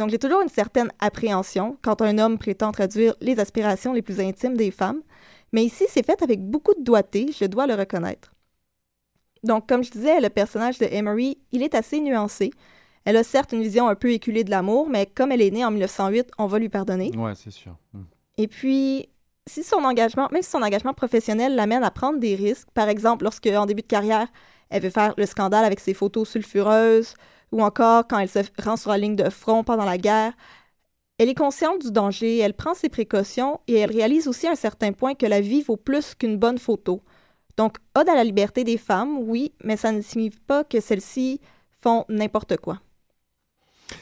Donc 0.00 0.10
j'ai 0.10 0.18
toujours 0.18 0.40
une 0.42 0.48
certaine 0.48 0.90
appréhension 0.98 1.76
quand 1.82 2.02
un 2.02 2.18
homme 2.18 2.36
prétend 2.36 2.72
traduire 2.72 3.14
les 3.20 3.38
aspirations 3.38 3.92
les 3.92 4.02
plus 4.02 4.18
intimes 4.18 4.56
des 4.56 4.72
femmes, 4.72 5.02
mais 5.54 5.64
ici 5.64 5.84
c'est 5.88 6.04
fait 6.04 6.20
avec 6.20 6.42
beaucoup 6.42 6.74
de 6.74 6.82
doigté, 6.82 7.30
je 7.32 7.44
dois 7.44 7.66
le 7.66 7.74
reconnaître. 7.74 8.34
Donc, 9.44 9.68
comme 9.68 9.84
je 9.84 9.90
disais, 9.90 10.20
le 10.20 10.30
personnage 10.30 10.78
de 10.78 10.86
Emery, 10.90 11.38
il 11.52 11.62
est 11.62 11.74
assez 11.74 12.00
nuancé. 12.00 12.50
Elle 13.04 13.16
a 13.16 13.22
certes 13.22 13.52
une 13.52 13.62
vision 13.62 13.86
un 13.86 13.94
peu 13.94 14.10
éculée 14.10 14.42
de 14.42 14.50
l'amour, 14.50 14.88
mais 14.88 15.06
comme 15.06 15.30
elle 15.30 15.42
est 15.42 15.50
née 15.50 15.64
en 15.64 15.70
1908, 15.70 16.30
on 16.38 16.46
va 16.46 16.58
lui 16.58 16.70
pardonner. 16.70 17.12
Ouais, 17.16 17.34
c'est 17.34 17.50
sûr. 17.50 17.76
Mhm. 17.92 18.06
Et 18.38 18.48
puis, 18.48 19.08
si 19.46 19.62
son 19.62 19.84
engagement, 19.84 20.28
même 20.32 20.42
si 20.42 20.50
son 20.50 20.62
engagement 20.62 20.94
professionnel 20.94 21.54
l'amène 21.54 21.84
à 21.84 21.90
prendre 21.90 22.18
des 22.18 22.34
risques, 22.34 22.68
par 22.72 22.88
exemple 22.88 23.24
lorsque, 23.24 23.46
en 23.46 23.66
début 23.66 23.82
de 23.82 23.86
carrière, 23.86 24.26
elle 24.70 24.82
veut 24.82 24.90
faire 24.90 25.14
le 25.16 25.26
scandale 25.26 25.64
avec 25.64 25.78
ses 25.78 25.94
photos 25.94 26.28
sulfureuses, 26.28 27.14
ou 27.52 27.62
encore 27.62 28.08
quand 28.08 28.18
elle 28.18 28.28
se 28.28 28.40
rend 28.60 28.76
sur 28.76 28.90
la 28.90 28.98
ligne 28.98 29.14
de 29.14 29.30
front 29.30 29.62
pendant 29.62 29.84
la 29.84 29.98
guerre, 29.98 30.32
elle 31.18 31.28
est 31.28 31.34
consciente 31.34 31.80
du 31.80 31.92
danger, 31.92 32.38
elle 32.38 32.54
prend 32.54 32.74
ses 32.74 32.88
précautions 32.88 33.60
et 33.68 33.74
elle 33.74 33.92
réalise 33.92 34.26
aussi 34.26 34.46
à 34.46 34.52
un 34.52 34.56
certain 34.56 34.92
point 34.92 35.14
que 35.14 35.26
la 35.26 35.40
vie 35.40 35.62
vaut 35.62 35.76
plus 35.76 36.14
qu'une 36.14 36.36
bonne 36.36 36.58
photo. 36.58 37.02
Donc, 37.56 37.76
ode 37.96 38.08
à 38.08 38.14
la 38.14 38.24
liberté 38.24 38.64
des 38.64 38.78
femmes, 38.78 39.18
oui, 39.18 39.52
mais 39.62 39.76
ça 39.76 39.92
ne 39.92 40.00
signifie 40.00 40.40
pas 40.40 40.64
que 40.64 40.80
celles-ci 40.80 41.40
font 41.80 42.04
n'importe 42.08 42.56
quoi. 42.56 42.80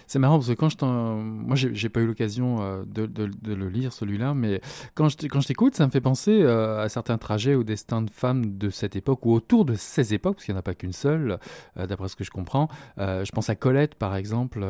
C'est 0.07 0.19
marrant 0.19 0.39
parce 0.39 0.49
que 0.49 0.55
quand 0.55 0.69
je. 0.69 0.77
Moi, 0.85 1.57
j'ai 1.57 1.89
pas 1.89 2.01
eu 2.01 2.07
l'occasion 2.07 2.63
euh, 2.63 2.85
de, 2.87 3.55
le 3.55 3.69
lire, 3.69 3.93
celui-là, 3.93 4.35
mais 4.35 4.61
quand 4.95 5.09
je, 5.09 5.17
quand 5.27 5.41
je 5.41 5.49
t'écoute, 5.49 5.75
ça 5.75 5.87
me 5.87 5.91
fait 5.91 6.01
penser 6.01 6.43
euh, 6.43 6.83
à 6.83 6.89
certains 6.89 7.19
trajets 7.19 7.55
au 7.55 7.65
destin 7.65 8.03
de 8.03 8.11
femmes 8.11 8.59
de 8.59 8.71
cette 8.71 8.97
époque 8.97 9.25
ou 9.27 9.33
autour 9.33 9.65
de 9.65 9.75
ces 9.75 10.15
époques, 10.15 10.37
parce 10.37 10.47
qu'il 10.47 10.55
n'y 10.55 10.59
en 10.59 10.61
a 10.61 10.63
pas 10.63 10.75
qu'une 10.75 10.93
seule, 10.93 11.39
euh, 11.77 11.87
d'après 11.87 12.09
ce 12.09 12.17
que 12.17 12.25
je 12.25 12.31
comprends. 12.31 12.69
Je 12.99 13.31
pense 13.31 13.49
à 13.49 13.55
Colette, 13.55 13.95
par 13.95 14.17
exemple, 14.17 14.65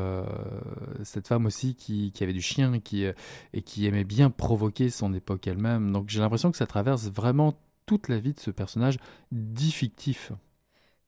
cette 1.02 1.28
femme 1.28 1.47
aussi 1.47 1.75
qui, 1.75 2.12
avait 2.21 2.33
du 2.33 2.40
chien 2.40 2.73
et 2.75 2.81
qui, 2.81 3.04
et 3.04 3.62
qui 3.62 3.87
aimait 3.87 4.04
bien 4.04 4.31
provoquer 4.31 4.90
son 4.90 5.12
époque 5.14 5.47
elle-même. 5.47 5.92
Donc 5.92 6.09
j'ai 6.09 6.21
l'impression 6.21 6.50
que 6.50 6.57
ça 6.57 6.66
traverse 6.66 7.09
vraiment 7.09 7.54
toute 7.87 8.09
la 8.09 8.19
vie 8.19 8.33
de 8.33 8.40
ce 8.40 8.50
personnage 8.50 8.99
dit 9.31 9.73
fictif. 9.73 10.33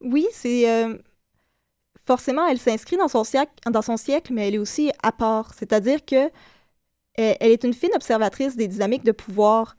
Oui, 0.01 0.27
c'est... 0.33 0.87
Forcément, 2.07 2.47
elle 2.47 2.59
s'inscrit 2.59 2.97
dans, 2.97 3.09
son 3.09 3.25
siècle, 3.25 3.53
dans 3.71 3.83
son 3.83 3.97
siècle, 3.97 4.33
mais 4.33 4.49
elle 4.49 4.57
est 4.57 4.59
aussi 4.59 4.93
à 5.03 5.13
part. 5.13 5.55
C'est-à-dire 5.55 6.05
que 6.05 6.31
elle, 7.15 7.37
elle 7.41 7.53
est 7.53 7.65
une 7.65 7.75
fine 7.75 7.95
observatrice 7.95 8.57
des 8.57 8.69
dynamiques 8.69 9.05
de 9.05 9.13
pouvoir 9.13 9.77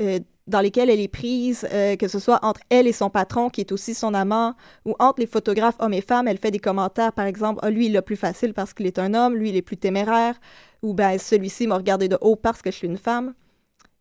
euh, 0.00 0.20
dans 0.48 0.60
lesquelles 0.60 0.88
elle 0.90 1.00
est 1.00 1.08
prise, 1.08 1.68
euh, 1.72 1.96
que 1.96 2.08
ce 2.08 2.18
soit 2.18 2.38
entre 2.42 2.60
elle 2.70 2.86
et 2.86 2.92
son 2.92 3.10
patron, 3.10 3.50
qui 3.50 3.60
est 3.60 3.70
aussi 3.70 3.94
son 3.94 4.14
amant, 4.14 4.54
ou 4.86 4.94
entre 4.98 5.20
les 5.20 5.26
photographes 5.26 5.76
hommes 5.78 5.92
et 5.92 6.00
femmes. 6.00 6.26
Elle 6.26 6.38
fait 6.38 6.50
des 6.50 6.58
commentaires, 6.58 7.12
par 7.12 7.26
exemple, 7.26 7.60
ah, 7.62 7.70
lui, 7.70 7.86
il 7.86 7.92
l'a 7.92 8.02
plus 8.02 8.16
facile 8.16 8.54
parce 8.54 8.72
qu'il 8.72 8.86
est 8.86 8.98
un 8.98 9.12
homme, 9.14 9.36
lui, 9.36 9.50
il 9.50 9.56
est 9.56 9.62
plus 9.62 9.76
téméraire, 9.76 10.34
ou 10.82 10.94
ben 10.94 11.18
celui-ci 11.18 11.66
m'a 11.66 11.76
regardé 11.76 12.08
de 12.08 12.16
haut 12.20 12.36
parce 12.36 12.62
que 12.62 12.70
je 12.70 12.76
suis 12.76 12.86
une 12.86 12.96
femme. 12.96 13.34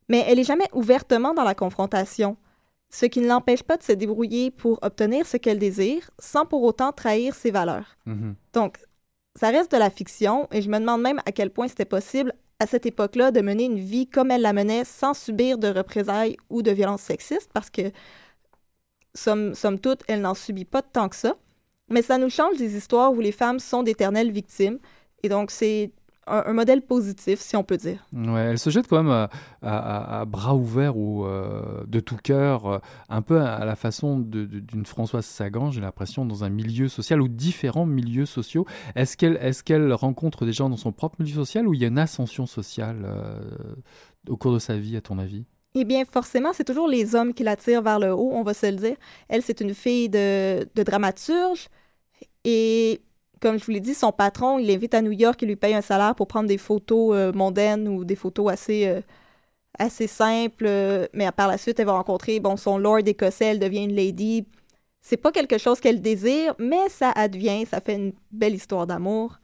Mais 0.09 0.23
elle 0.27 0.39
est 0.39 0.45
jamais 0.45 0.69
ouvertement 0.73 1.33
dans 1.33 1.43
la 1.43 1.53
confrontation 1.55 2.37
ce 2.89 3.05
qui 3.05 3.19
ne 3.19 3.27
l'empêche 3.27 3.63
pas 3.63 3.77
de 3.77 3.83
se 3.83 3.91
débrouiller 3.91 4.51
pour 4.51 4.79
obtenir 4.81 5.25
ce 5.27 5.37
qu'elle 5.37 5.59
désire, 5.59 6.09
sans 6.19 6.45
pour 6.45 6.63
autant 6.63 6.91
trahir 6.91 7.35
ses 7.35 7.51
valeurs. 7.51 7.97
Mhm. 8.05 8.35
Donc, 8.53 8.77
ça 9.35 9.49
reste 9.49 9.71
de 9.71 9.77
la 9.77 9.89
fiction, 9.89 10.47
et 10.51 10.61
je 10.61 10.69
me 10.69 10.79
demande 10.79 11.01
même 11.01 11.21
à 11.25 11.31
quel 11.31 11.49
point 11.49 11.67
c'était 11.67 11.85
possible 11.85 12.33
à 12.59 12.65
cette 12.65 12.85
époque-là 12.85 13.31
de 13.31 13.41
mener 13.41 13.65
une 13.65 13.79
vie 13.79 14.07
comme 14.07 14.31
elle 14.31 14.41
la 14.41 14.53
menait 14.53 14.83
sans 14.83 15.13
subir 15.13 15.57
de 15.57 15.67
représailles 15.67 16.37
ou 16.49 16.61
de 16.63 16.71
violences 16.71 17.03
sexistes, 17.03 17.51
parce 17.53 17.69
que, 17.69 17.91
somme, 19.13 19.53
somme 19.53 19.79
toute, 19.79 20.03
elle 20.07 20.21
n'en 20.21 20.33
subit 20.33 20.65
pas 20.65 20.81
tant 20.81 21.09
que 21.09 21.15
ça. 21.15 21.35
Mais 21.89 22.01
ça 22.01 22.17
nous 22.17 22.29
change 22.29 22.57
des 22.57 22.75
histoires 22.75 23.13
où 23.13 23.19
les 23.19 23.31
femmes 23.31 23.59
sont 23.59 23.83
d'éternelles 23.83 24.31
victimes, 24.31 24.79
et 25.23 25.29
donc 25.29 25.51
c'est 25.51 25.91
un, 26.27 26.43
un 26.45 26.53
modèle 26.53 26.81
positif, 26.81 27.39
si 27.39 27.55
on 27.55 27.63
peut 27.63 27.77
dire. 27.77 28.05
Ouais, 28.13 28.41
elle 28.41 28.59
se 28.59 28.69
jette 28.69 28.87
quand 28.87 29.01
même 29.03 29.11
à, 29.61 30.19
à- 30.19 30.25
bras 30.25 30.55
ouverts 30.55 30.97
ou 30.97 31.25
euh, 31.25 31.83
de 31.87 31.99
tout 31.99 32.17
cœur, 32.21 32.65
euh, 32.65 32.79
un 33.09 33.21
peu 33.21 33.39
à, 33.39 33.55
à 33.55 33.65
la 33.65 33.75
façon 33.75 34.19
d'une 34.19 34.85
Françoise 34.85 35.25
Sagan, 35.25 35.71
j'ai 35.71 35.81
l'impression, 35.81 36.25
dans 36.25 36.43
un 36.43 36.49
milieu 36.49 36.87
social 36.87 37.21
ou 37.21 37.27
différents 37.27 37.85
milieux 37.85 38.25
sociaux. 38.25 38.65
Est-ce 38.95 39.17
qu'elle 39.17 39.37
est 39.41 39.61
qu'elle 39.63 39.91
rencontre 39.93 40.45
des 40.45 40.53
gens 40.53 40.69
dans 40.69 40.77
son 40.77 40.91
propre 40.91 41.15
milieu 41.19 41.35
social 41.35 41.67
ou 41.67 41.73
il 41.73 41.81
y 41.81 41.85
a 41.85 41.87
une 41.87 41.99
ascension 41.99 42.45
sociale 42.45 43.03
euh, 43.05 43.39
au 44.29 44.37
cours 44.37 44.53
de 44.53 44.59
sa 44.59 44.77
vie, 44.77 44.95
à 44.97 45.01
ton 45.01 45.17
avis? 45.19 45.45
Eh 45.75 45.85
bien, 45.85 46.05
forcément, 46.05 46.53
c'est 46.53 46.63
toujours 46.63 46.87
les 46.87 47.13
hommes 47.13 47.33
qui 47.33 47.43
l'attirent 47.43 47.81
vers 47.83 47.99
le 47.99 48.11
haut, 48.11 48.31
on 48.33 48.43
va 48.43 48.53
se 48.53 48.65
le 48.65 48.77
dire. 48.77 48.95
Elle, 49.29 49.41
c'est 49.43 49.61
une 49.61 49.73
fille 49.73 50.09
de, 50.09 50.67
de 50.73 50.83
dramaturge. 50.83 51.67
Et 52.43 53.01
comme 53.41 53.57
je 53.59 53.65
vous 53.65 53.71
l'ai 53.71 53.79
dit, 53.79 53.93
son 53.93 54.11
patron, 54.11 54.59
il 54.59 54.67
l'invite 54.67 54.93
à 54.93 55.01
New 55.01 55.11
York, 55.11 55.41
il 55.41 55.47
lui 55.47 55.55
paye 55.55 55.73
un 55.73 55.81
salaire 55.81 56.15
pour 56.15 56.27
prendre 56.27 56.47
des 56.47 56.57
photos 56.57 57.15
euh, 57.15 57.33
mondaines 57.33 57.87
ou 57.87 58.05
des 58.05 58.15
photos 58.15 58.51
assez, 58.51 58.87
euh, 58.87 59.01
simples. 60.07 60.65
euh, 60.67 61.07
mais 61.13 61.31
par 61.31 61.47
la 61.47 61.57
suite, 61.57 61.79
elle 61.79 61.85
va 61.85 61.93
rencontrer 61.93 62.39
bon, 62.39 62.57
son 62.57 62.77
lord 62.77 62.99
écossais, 63.05 63.45
elle 63.45 63.59
devient 63.59 63.83
une 63.85 63.95
lady. 63.95 64.47
C'est 65.01 65.17
pas 65.17 65.31
quelque 65.31 65.57
chose 65.57 65.79
qu'elle 65.79 66.01
désire, 66.01 66.55
mais 66.59 66.89
ça 66.89 67.11
advient, 67.11 67.65
ça 67.65 67.81
fait 67.81 67.95
une 67.95 68.13
belle 68.31 68.55
histoire 68.55 68.87
d'amour. 68.87 69.39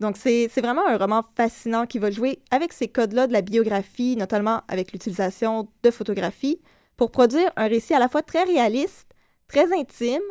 Donc, 0.00 0.16
c'est 0.16 0.48
vraiment 0.60 0.86
un 0.86 0.96
roman 0.96 1.22
fascinant 1.36 1.86
qui 1.86 1.98
va 1.98 2.10
jouer 2.10 2.38
avec 2.50 2.72
ces 2.72 2.88
codes-là 2.88 3.26
de 3.26 3.32
la 3.32 3.42
biographie, 3.42 4.16
notamment 4.16 4.62
avec 4.68 4.92
l'utilisation 4.92 5.68
de 5.82 5.90
photographie, 5.90 6.60
pour 6.96 7.10
produire 7.10 7.50
un 7.56 7.66
récit 7.66 7.94
à 7.94 7.98
la 7.98 8.08
fois 8.08 8.22
très 8.22 8.44
réaliste, 8.44 9.08
très 9.48 9.72
intime, 9.76 10.22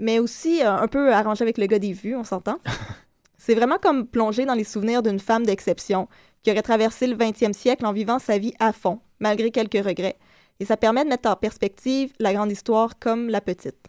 mais 0.00 0.18
aussi 0.18 0.62
euh, 0.62 0.72
un 0.72 0.88
peu 0.88 1.12
arrangé 1.12 1.42
avec 1.42 1.58
le 1.58 1.66
gars 1.66 1.78
des 1.78 1.92
vues, 1.92 2.16
on 2.16 2.24
s'entend. 2.24 2.58
c'est 3.38 3.54
vraiment 3.54 3.78
comme 3.78 4.06
plonger 4.06 4.46
dans 4.46 4.54
les 4.54 4.64
souvenirs 4.64 5.02
d'une 5.02 5.20
femme 5.20 5.46
d'exception 5.46 6.08
qui 6.42 6.50
aurait 6.50 6.62
traversé 6.62 7.06
le 7.06 7.16
20e 7.16 7.52
siècle 7.52 7.86
en 7.86 7.92
vivant 7.92 8.18
sa 8.18 8.38
vie 8.38 8.54
à 8.58 8.72
fond, 8.72 9.00
malgré 9.20 9.50
quelques 9.50 9.84
regrets. 9.84 10.18
Et 10.58 10.64
ça 10.64 10.76
permet 10.76 11.04
de 11.04 11.10
mettre 11.10 11.28
en 11.28 11.36
perspective 11.36 12.12
la 12.18 12.32
grande 12.32 12.50
histoire 12.50 12.98
comme 12.98 13.28
la 13.28 13.40
petite. 13.40 13.88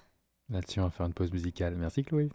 Là-dessus, 0.49 0.79
on 0.81 0.83
va 0.83 0.89
faire 0.89 1.05
une 1.05 1.13
pause 1.13 1.31
musicale. 1.31 1.75
Merci 1.77 2.03
Chloé. 2.03 2.29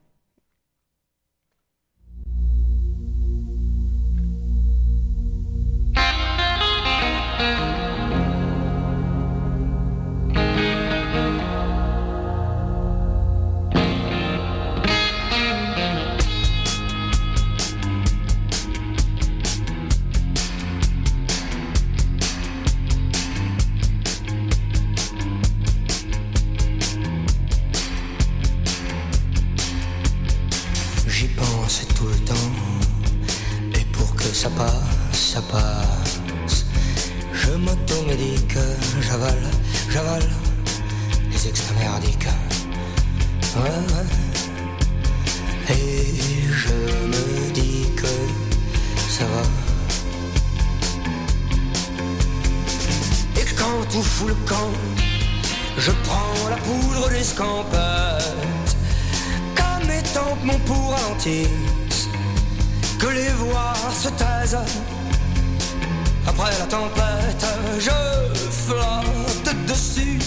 Après 66.47 66.59
la 66.61 66.67
tempête, 66.67 67.47
je 67.81 68.50
flotte 68.53 69.67
dessus 69.67 70.19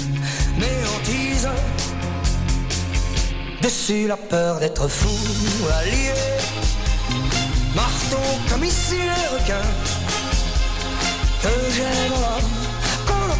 mes. 0.57 0.67
Dessus 3.61 4.07
la 4.07 4.17
peur 4.17 4.59
d'être 4.59 4.89
fou, 4.89 5.15
allié. 5.79 6.11
Marteau 7.73 8.17
comme 8.49 8.65
ici 8.65 8.95
les 8.95 9.27
requins 9.37 9.69
que 11.41 11.49
j'aime 11.73 12.13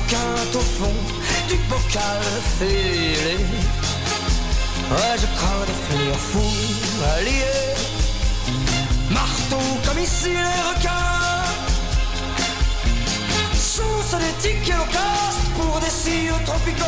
quinte 0.08 0.56
au 0.56 0.60
fond 0.60 1.00
du 1.50 1.56
bocal 1.70 2.22
fêlé. 2.58 3.38
Ouais, 4.90 5.16
je 5.18 5.28
crains 5.38 5.66
de 5.68 5.76
finir 5.90 6.16
fou, 6.16 6.50
allié. 7.18 7.76
Marteau 9.12 9.66
comme 9.86 10.00
ici 10.00 10.30
les 10.30 10.70
requins. 10.70 11.09
Sauce 14.01 14.20
des 14.20 14.34
tickets 14.41 14.77
locaux 14.77 14.98
pour 15.58 15.79
des 15.79 15.89
cires 15.89 16.41
tropicaux. 16.46 16.86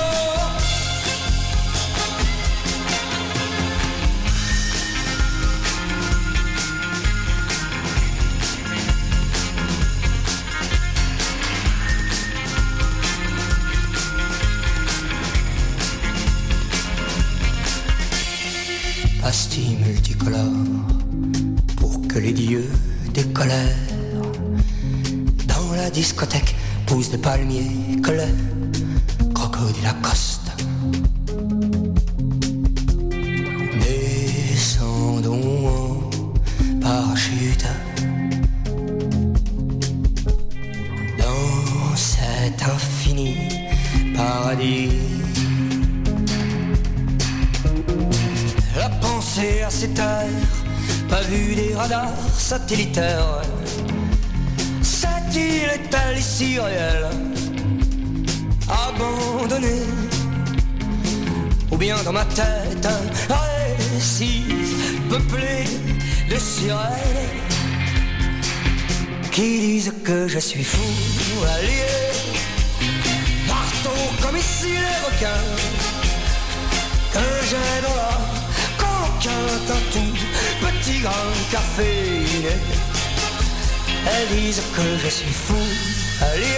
pastilles 19.21 19.75
multicolores 19.75 20.39
pour 21.75 22.07
que 22.07 22.19
les 22.19 22.31
dieux 22.31 22.69
des 23.13 23.25
colères 23.25 23.75
dans 25.47 25.73
la 25.75 25.89
discothèque 25.89 26.55
poussent 26.91 27.09
des 27.09 27.17
palmiers 27.17 27.95
le 28.05 29.33
crocodile 29.33 29.87
accoste. 29.87 30.51
Descendons 33.79 35.69
en 35.69 36.79
parachute 36.81 37.65
dans 41.17 41.95
cet 41.95 42.61
infini 42.61 43.37
paradis. 44.13 44.89
La 48.75 48.89
pensée 48.89 49.61
à 49.65 49.69
ces 49.69 49.89
terres, 49.91 50.27
pas 51.07 51.21
vu 51.21 51.55
des 51.55 51.73
radars 51.73 52.11
satellitaires. 52.37 53.60
Île 55.33 55.71
est-elle 55.73 56.17
ici 56.17 56.59
réelle, 56.59 57.07
abandonnée 58.67 59.85
Ou 61.71 61.77
bien 61.77 61.95
dans 62.03 62.11
ma 62.11 62.25
tête 62.25 62.85
un 62.85 63.93
récif 63.93 65.07
peuplé 65.09 65.63
de 66.29 66.37
sirènes 66.37 67.29
qui 69.31 69.59
disent 69.59 69.93
que 70.03 70.27
je 70.27 70.39
suis 70.39 70.65
fou, 70.65 70.83
allié, 71.55 71.85
marteau 73.47 74.01
comme 74.21 74.35
ici 74.35 74.67
les 74.67 74.99
requins 75.05 75.47
que 77.13 77.27
j'ai 77.49 77.81
dans 77.87 77.95
la 77.95 78.17
coquin 78.77 79.45
un 79.69 79.93
tout 79.93 80.17
petit 80.61 80.99
grain 80.99 81.31
caféiné. 81.49 83.00
Elles 84.05 84.27
disent 84.35 84.63
que 84.75 84.81
je 85.03 85.09
suis 85.09 85.31
fou, 85.31 85.55
allié, 86.21 86.57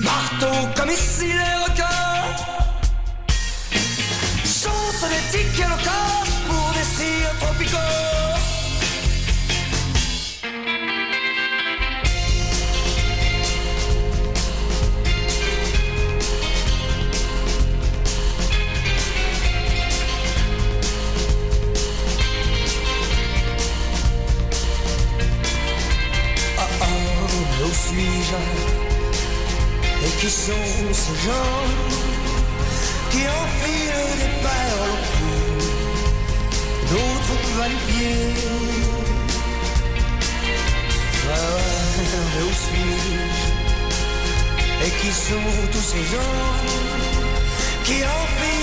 marteau 0.00 0.68
comme 0.76 0.90
ici 0.90 1.26
les 1.26 1.64
requins. 1.64 2.26
Sauce 4.44 5.04
des 5.08 5.38
tickets 5.38 5.68
locaux 5.68 6.19
qui 30.20 30.28
sont 30.28 30.52
ces 30.92 31.16
gens 31.26 31.64
qui 33.10 33.22
enfilent 33.26 34.18
des 34.22 34.32
perles 34.44 34.90
au 34.90 35.34
d'autres 36.90 37.38
va-les-pieds 37.56 38.34
Ah 41.26 41.56
ouais, 41.56 42.22
mais 42.34 42.42
où 42.42 42.52
suis-je? 42.64 43.20
Et 44.86 44.90
qui 45.00 45.10
sont 45.10 45.50
tous 45.72 45.86
ces 45.92 46.04
gens 46.12 46.44
qui 47.84 47.96
enfilent 48.04 48.59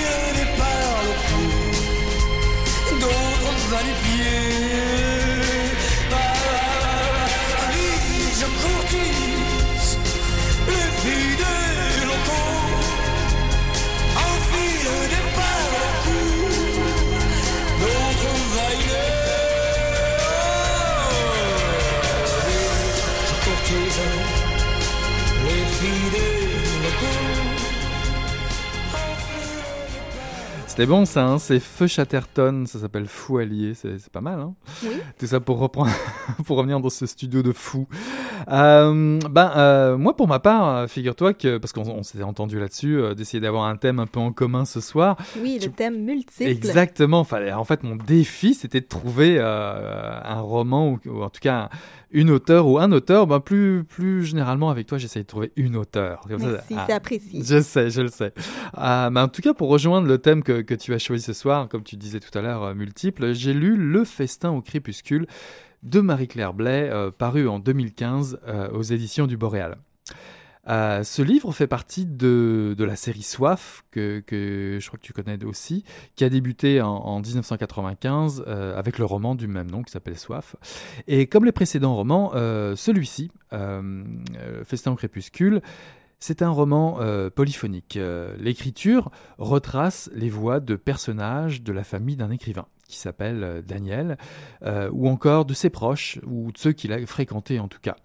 C'était 30.78 30.90
bon 30.90 31.06
ça, 31.06 31.26
hein 31.26 31.38
c'est 31.40 31.58
Feu 31.58 31.88
Chatterton, 31.88 32.64
ça 32.64 32.78
s'appelle 32.78 33.06
Fou 33.06 33.38
Allié, 33.38 33.74
c'est 33.74 34.08
pas 34.10 34.20
mal. 34.20 34.38
Hein 34.38 34.54
Oui. 34.84 34.90
Tout 35.18 35.26
ça 35.26 35.40
pour 35.40 35.58
reprendre, 35.58 35.90
pour 36.46 36.56
revenir 36.56 36.78
dans 36.78 36.88
ce 36.88 37.04
studio 37.04 37.42
de 37.42 37.50
fou. 37.50 37.88
Euh, 38.48 39.18
ben 39.28 39.52
euh, 39.56 39.98
moi 39.98 40.14
pour 40.14 40.28
ma 40.28 40.38
part, 40.38 40.88
figure-toi 40.88 41.34
que 41.34 41.58
parce 41.58 41.72
qu'on 41.72 41.82
on 41.82 42.04
s'était 42.04 42.22
entendu 42.22 42.60
là-dessus, 42.60 42.96
euh, 42.96 43.14
d'essayer 43.14 43.40
d'avoir 43.40 43.64
un 43.64 43.74
thème 43.74 43.98
un 43.98 44.06
peu 44.06 44.20
en 44.20 44.30
commun 44.30 44.64
ce 44.64 44.80
soir. 44.80 45.16
Oui, 45.42 45.58
le 45.60 45.68
thème 45.68 46.04
multiple. 46.04 46.48
Exactement. 46.48 47.24
Fallait, 47.24 47.52
en 47.52 47.64
fait, 47.64 47.82
mon 47.82 47.96
défi, 47.96 48.54
c'était 48.54 48.80
de 48.80 48.86
trouver 48.86 49.40
un 49.40 50.40
roman 50.40 50.90
ou, 50.90 51.00
ou 51.06 51.24
en 51.24 51.28
tout 51.28 51.40
cas 51.40 51.70
une 52.10 52.30
auteure 52.30 52.66
ou 52.66 52.78
un 52.78 52.90
auteur. 52.92 53.26
Ben 53.26 53.40
plus, 53.40 53.84
plus 53.84 54.24
généralement 54.24 54.70
avec 54.70 54.86
toi, 54.86 54.98
j'essaye 54.98 55.22
de 55.22 55.26
trouver 55.26 55.52
une 55.56 55.76
auteure. 55.76 56.20
Comme 56.28 56.40
ça, 56.40 56.46
Merci, 56.46 56.74
ah, 56.76 56.84
c'est 56.86 56.92
apprécié. 56.92 57.42
je 57.44 57.60
sais, 57.60 57.90
je 57.90 58.00
le 58.00 58.08
sais. 58.08 58.32
Euh, 58.78 59.10
mais 59.10 59.20
en 59.20 59.28
tout 59.28 59.42
cas, 59.42 59.54
pour 59.54 59.68
rejoindre 59.68 60.06
le 60.06 60.18
thème 60.18 60.42
que, 60.42 60.62
que 60.62 60.74
tu 60.74 60.94
as 60.94 60.98
choisi 60.98 61.24
ce 61.24 61.32
soir, 61.32 61.68
comme 61.68 61.82
tu 61.82 61.96
disais 61.96 62.20
tout 62.20 62.36
à 62.36 62.42
l'heure, 62.42 62.62
euh, 62.62 62.74
multiple, 62.74 63.32
j'ai 63.34 63.52
lu 63.52 63.76
Le 63.76 64.04
Festin 64.04 64.50
au 64.50 64.62
crépuscule 64.62 65.26
de 65.82 66.00
Marie-Claire 66.00 66.54
Blais, 66.54 66.88
euh, 66.90 67.10
paru 67.10 67.48
en 67.48 67.58
2015 67.58 68.40
euh, 68.46 68.68
aux 68.70 68.82
éditions 68.82 69.26
du 69.26 69.36
Boréal. 69.36 69.78
Euh, 70.68 71.02
ce 71.02 71.22
livre 71.22 71.52
fait 71.52 71.66
partie 71.66 72.06
de, 72.06 72.76
la 72.78 72.96
série 72.96 73.22
Soif, 73.22 73.84
que, 73.90 74.22
je 74.30 74.86
crois 74.86 74.98
que 74.98 75.04
tu 75.04 75.12
connais 75.12 75.42
aussi, 75.44 75.84
qui 76.16 76.24
a 76.24 76.28
débuté 76.28 76.80
en, 76.80 76.88
en 76.88 77.20
1995 77.20 78.44
euh, 78.46 78.78
avec 78.78 78.98
le 78.98 79.04
roman 79.04 79.34
du 79.34 79.46
même 79.46 79.70
nom 79.70 79.82
qui 79.82 79.92
s'appelle 79.92 80.18
Soif. 80.18 80.56
Et 81.06 81.26
comme 81.26 81.44
les 81.44 81.52
précédents 81.52 81.94
romans, 81.94 82.32
euh, 82.34 82.76
celui-ci, 82.76 83.30
Festin 84.64 84.92
au 84.92 84.94
crépuscule, 84.94 85.62
c'est 86.20 86.42
un 86.42 86.50
roman 86.50 86.98
polyphonique. 87.34 87.98
L'écriture 88.38 89.10
retrace 89.38 90.10
les 90.12 90.28
voix 90.28 90.60
de 90.60 90.76
personnages 90.76 91.62
de 91.62 91.72
la 91.72 91.84
famille 91.84 92.16
d'un 92.16 92.30
écrivain 92.30 92.66
qui 92.88 92.98
s'appelle 92.98 93.62
Daniel, 93.66 94.18
ou 94.92 95.08
encore 95.08 95.46
de 95.46 95.54
ses 95.54 95.70
proches, 95.70 96.18
ou 96.26 96.52
de 96.52 96.58
ceux 96.58 96.72
qu'il 96.72 96.92
a 96.92 97.06
fréquentés 97.06 97.58
en 97.58 97.68
tout 97.68 97.80
cas. 97.80 97.96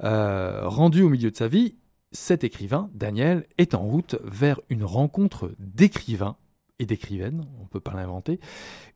Rendu 0.00 1.02
au 1.02 1.08
milieu 1.08 1.32
de 1.32 1.36
sa 1.36 1.48
vie, 1.48 1.74
cet 2.14 2.44
écrivain, 2.44 2.88
Daniel, 2.94 3.44
est 3.58 3.74
en 3.74 3.82
route 3.82 4.16
vers 4.24 4.60
une 4.70 4.84
rencontre 4.84 5.52
d'écrivains 5.58 6.36
et 6.78 6.86
d'écrivaines, 6.86 7.46
on 7.60 7.66
peut 7.66 7.80
pas 7.80 7.94
l'inventer, 7.94 8.40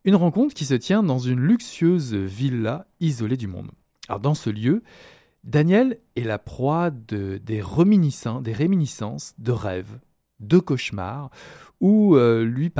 une 0.05 0.17
rencontre 0.17 0.55
qui 0.55 0.65
se 0.65 0.75
tient 0.75 1.03
dans 1.03 1.19
une 1.19 1.41
luxueuse 1.41 2.15
villa 2.15 2.87
isolée 3.01 3.37
du 3.37 3.47
monde. 3.47 3.71
Alors 4.09 4.21
dans 4.21 4.35
ce 4.35 4.51
lieu, 4.51 4.83
Daniel 5.45 5.99
est 6.17 6.25
la 6.25 6.39
proie 6.39 6.91
de, 6.91 7.39
des, 7.39 7.61
réminiscences, 7.63 9.35
de 9.39 9.53
rêves, 9.53 9.99
de 10.41 10.59
cauchemars, 10.59 11.31
où 11.81 12.17
euh, 12.17 12.45
lui 12.45 12.73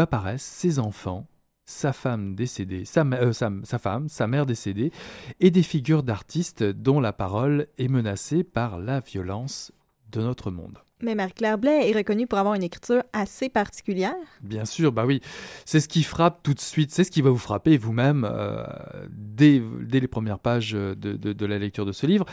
apparaissent 0.00 0.42
ses 0.42 0.78
enfants, 0.78 1.26
sa 1.66 1.92
femme 1.92 2.36
décédée, 2.36 2.84
sa, 2.84 3.02
euh, 3.02 3.32
sa, 3.32 3.78
femme, 3.78 4.08
sa 4.08 4.26
mère 4.26 4.46
décédée, 4.46 4.92
et 5.40 5.50
des 5.50 5.64
figures 5.64 6.04
d'artistes 6.04 6.62
dont 6.62 7.00
la 7.00 7.12
parole 7.12 7.66
est 7.76 7.88
menacée 7.88 8.44
par 8.44 8.78
la 8.78 9.00
violence 9.00 9.72
de 10.12 10.20
notre 10.20 10.50
monde. 10.50 10.78
Mais 11.02 11.14
Marie-Claire 11.14 11.58
Blais 11.58 11.90
est 11.90 11.94
reconnue 11.94 12.26
pour 12.26 12.38
avoir 12.38 12.54
une 12.54 12.62
écriture 12.62 13.02
assez 13.12 13.50
particulière. 13.50 14.14
Bien 14.40 14.64
sûr, 14.64 14.92
bah 14.92 15.04
oui. 15.04 15.20
C'est 15.66 15.80
ce 15.80 15.88
qui 15.88 16.02
frappe 16.02 16.42
tout 16.42 16.54
de 16.54 16.60
suite, 16.60 16.90
c'est 16.90 17.04
ce 17.04 17.10
qui 17.10 17.20
va 17.20 17.28
vous 17.28 17.36
frapper 17.36 17.76
vous-même 17.76 18.26
euh, 18.30 18.64
dès, 19.10 19.60
les 19.92 20.08
premières 20.08 20.38
pages 20.38 20.72
de, 20.72 20.94
de, 20.94 21.46
la 21.46 21.58
lecture 21.58 21.84
de 21.84 21.92
ce 21.92 22.06
livre. 22.06 22.24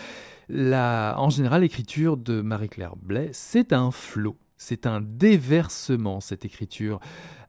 La, 0.48 1.16
en 1.18 1.30
général, 1.30 1.62
l'écriture 1.62 2.16
de 2.16 2.42
Marie-Claire 2.42 2.96
Blais, 2.96 3.32
c'est 3.34 3.74
un 3.74 3.92
flot. 3.92 4.38
C'est 4.58 4.86
un 4.86 5.02
déversement, 5.02 6.20
cette 6.20 6.46
écriture. 6.46 7.00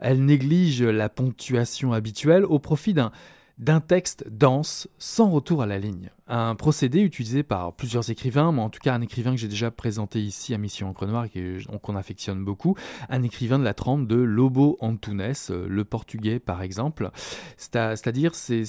Elle 0.01 0.25
néglige 0.25 0.83
la 0.83 1.09
ponctuation 1.09 1.93
habituelle 1.93 2.45
au 2.45 2.59
profit 2.59 2.95
d'un 2.95 3.13
d'un 3.59 3.81
texte 3.81 4.25
dense, 4.29 4.89
sans 4.99 5.31
retour 5.31 5.63
à 5.63 5.67
la 5.67 5.79
ligne. 5.79 6.11
Un 6.27 6.55
procédé 6.57 7.01
utilisé 7.01 7.43
par 7.43 7.73
plusieurs 7.75 8.11
écrivains, 8.11 8.51
mais 8.51 8.63
en 8.63 8.71
tout 8.71 8.81
cas 8.81 8.95
un 8.95 9.01
écrivain 9.01 9.31
que 9.31 9.37
j'ai 9.37 9.49
déjà 9.49 9.71
présenté 9.71 10.21
ici 10.21 10.55
à 10.55 10.59
Mission 10.59 10.89
Encre 10.89 11.07
Noire 11.07 11.27
et 11.35 11.59
qu'on 11.83 11.97
affectionne 11.97 12.45
beaucoup, 12.45 12.77
un 13.09 13.23
écrivain 13.23 13.59
de 13.59 13.65
la 13.65 13.75
trempe 13.75 14.09
de 14.09 14.17
Lobo 14.17 14.77
Antunes, 14.81 15.33
euh, 15.51 15.67
le 15.69 15.85
portugais 15.85 16.41
par 16.41 16.63
exemple. 16.63 17.11
C'est-à-dire, 17.57 18.35
c'est, 18.35 18.65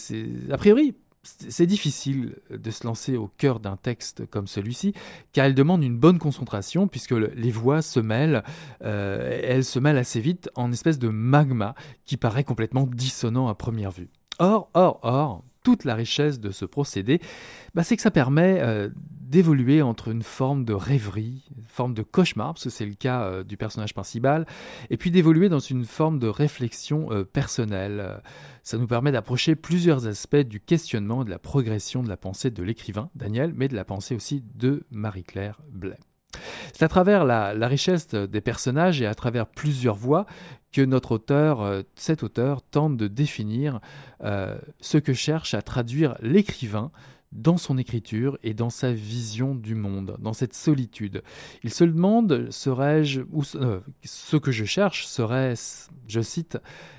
a 0.52 0.58
priori, 0.58 0.95
c'est 1.25 1.65
difficile 1.65 2.38
de 2.49 2.71
se 2.71 2.85
lancer 2.85 3.17
au 3.17 3.27
cœur 3.27 3.59
d'un 3.59 3.77
texte 3.77 4.25
comme 4.27 4.47
celui-ci, 4.47 4.93
car 5.33 5.45
elle 5.45 5.55
demande 5.55 5.83
une 5.83 5.97
bonne 5.97 6.19
concentration, 6.19 6.88
puisque 6.88 7.11
les 7.11 7.51
voix 7.51 7.81
se 7.81 7.99
mêlent, 7.99 8.43
euh, 8.83 9.39
elles 9.43 9.65
se 9.65 9.79
mêlent 9.79 9.97
assez 9.97 10.19
vite 10.19 10.49
en 10.55 10.71
espèce 10.71 10.99
de 10.99 11.09
magma 11.09 11.75
qui 12.05 12.17
paraît 12.17 12.43
complètement 12.43 12.88
dissonant 12.88 13.47
à 13.47 13.55
première 13.55 13.91
vue. 13.91 14.09
Or, 14.39 14.69
or, 14.73 14.99
or, 15.03 15.43
toute 15.65 15.84
la 15.84 15.95
richesse 15.95 16.39
de 16.39 16.51
ce 16.51 16.63
procédé, 16.63 17.19
bah, 17.73 17.84
c'est 17.84 17.95
que 17.95 18.04
ça 18.04 18.12
permet 18.12 18.60
euh, 18.62 18.88
d'évoluer 18.95 19.82
entre 19.82 20.10
une 20.10 20.21
forme 20.21 20.63
de 20.63 20.73
rêverie, 20.73 21.43
une 21.58 21.63
forme 21.63 21.95
de 21.95 22.04
cauchemar, 22.04 22.54
parce 22.54 22.65
que 22.65 22.69
c'est 22.69 22.86
le 22.86 22.93
cas 22.93 23.23
euh, 23.23 23.43
du 23.43 23.58
personnage 23.58 23.95
principal, 23.95 24.45
et 24.91 24.97
puis 24.97 25.10
d'évoluer 25.10 25.49
dans 25.49 25.60
une 25.60 25.84
forme 25.84 26.19
de 26.19 26.28
réflexion 26.28 27.12
euh, 27.12 27.23
personnelle. 27.23 28.21
Ça 28.62 28.78
nous 28.78 28.86
permet 28.86 29.12
d'approcher 29.12 29.56
plusieurs 29.56 30.06
aspects 30.06 30.36
du 30.36 30.60
questionnement 30.60 31.23
et 31.23 31.25
de 31.25 31.32
la 31.32 31.39
progression 31.39 32.04
de 32.04 32.10
la 32.10 32.17
pensée 32.17 32.51
de 32.51 32.62
l'écrivain, 32.62 33.10
Daniel, 33.15 33.51
mais 33.56 33.67
de 33.67 33.75
la 33.75 33.86
pensée 33.86 34.15
aussi 34.15 34.43
de 34.54 34.86
Marie-Claire 34.91 35.62
Blais. 35.71 35.97
C'est 36.73 36.84
à 36.84 36.88
travers 36.88 37.25
la, 37.25 37.67
richesse 37.67 38.10
des 38.10 38.41
personnages 38.41 39.01
et 39.01 39.05
à 39.05 39.15
travers 39.15 39.47
plusieurs 39.47 39.95
voix 39.95 40.25
que 40.71 40.81
notre 40.81 41.13
auteur, 41.13 41.62
euh, 41.62 41.84
cet 41.95 42.21
auteur, 42.23 42.62
tente 42.62 42.97
de 42.97 43.08
définir 43.08 43.79
euh, 44.23 44.58
ce 44.81 44.97
que 44.97 45.13
cherche 45.13 45.53
à 45.53 45.62
traduire 45.62 46.17
l'écrivain 46.21 46.91
dans 47.36 47.58
son 47.58 47.77
écriture 47.77 48.38
et 48.43 48.53
dans 48.53 48.69
sa 48.69 48.91
vision 48.91 49.55
du 49.55 49.75
monde, 49.75 50.15
dans 50.19 50.34
cette 50.34 50.53
solitude. 50.53 51.21
Il 51.63 51.73
se 51.73 51.84
demande, 51.84 52.47
serais-je, 52.49 53.21
ou 53.31 53.43
euh, 53.55 53.81
ce 54.03 54.38
que 54.38 54.51
je 54.51 54.65
cherche 54.65 55.05
serait, 55.05 55.53
je 56.08 56.21
cite, 56.21 56.58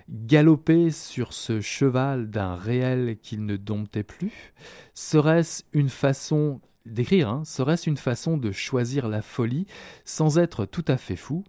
galoper 0.08 0.90
sur 0.90 1.32
ce 1.32 1.60
cheval 1.60 2.30
d'un 2.30 2.54
réel 2.54 3.18
qu'il 3.20 3.46
ne 3.46 3.56
domptait 3.56 4.02
plus 4.04 4.52
Serait-ce 4.94 5.64
une 5.72 5.88
façon 5.88 6.60
d'écrire, 6.86 7.28
hein, 7.28 7.42
serait-ce 7.44 7.88
une 7.90 7.96
façon 7.96 8.36
de 8.36 8.52
choisir 8.52 9.08
la 9.08 9.22
folie 9.22 9.66
sans 10.04 10.38
être 10.38 10.64
tout 10.64 10.84
à 10.88 10.96
fait 10.96 11.16
fou 11.16 11.44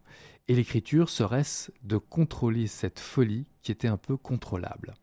Et 0.48 0.56
l'écriture 0.56 1.10
serait-ce 1.10 1.72
de 1.84 1.98
contrôler 1.98 2.68
cette 2.68 3.00
folie 3.00 3.46
qui 3.62 3.72
était 3.72 3.88
un 3.88 3.98
peu 3.98 4.18
contrôlable? 4.18 4.96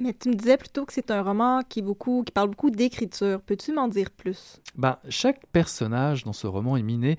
Mais 0.00 0.14
tu 0.14 0.30
me 0.30 0.34
disais 0.34 0.56
plutôt 0.56 0.86
que 0.86 0.94
c'est 0.94 1.10
un 1.10 1.22
roman 1.22 1.62
qui, 1.68 1.82
beaucoup, 1.82 2.22
qui 2.24 2.32
parle 2.32 2.48
beaucoup 2.48 2.70
d'écriture. 2.70 3.42
Peux-tu 3.42 3.72
m'en 3.72 3.86
dire 3.86 4.10
plus? 4.10 4.60
Ben, 4.74 4.96
chaque 5.10 5.46
personnage 5.48 6.24
dans 6.24 6.32
ce 6.32 6.46
roman 6.46 6.78
est 6.78 6.82
miné 6.82 7.18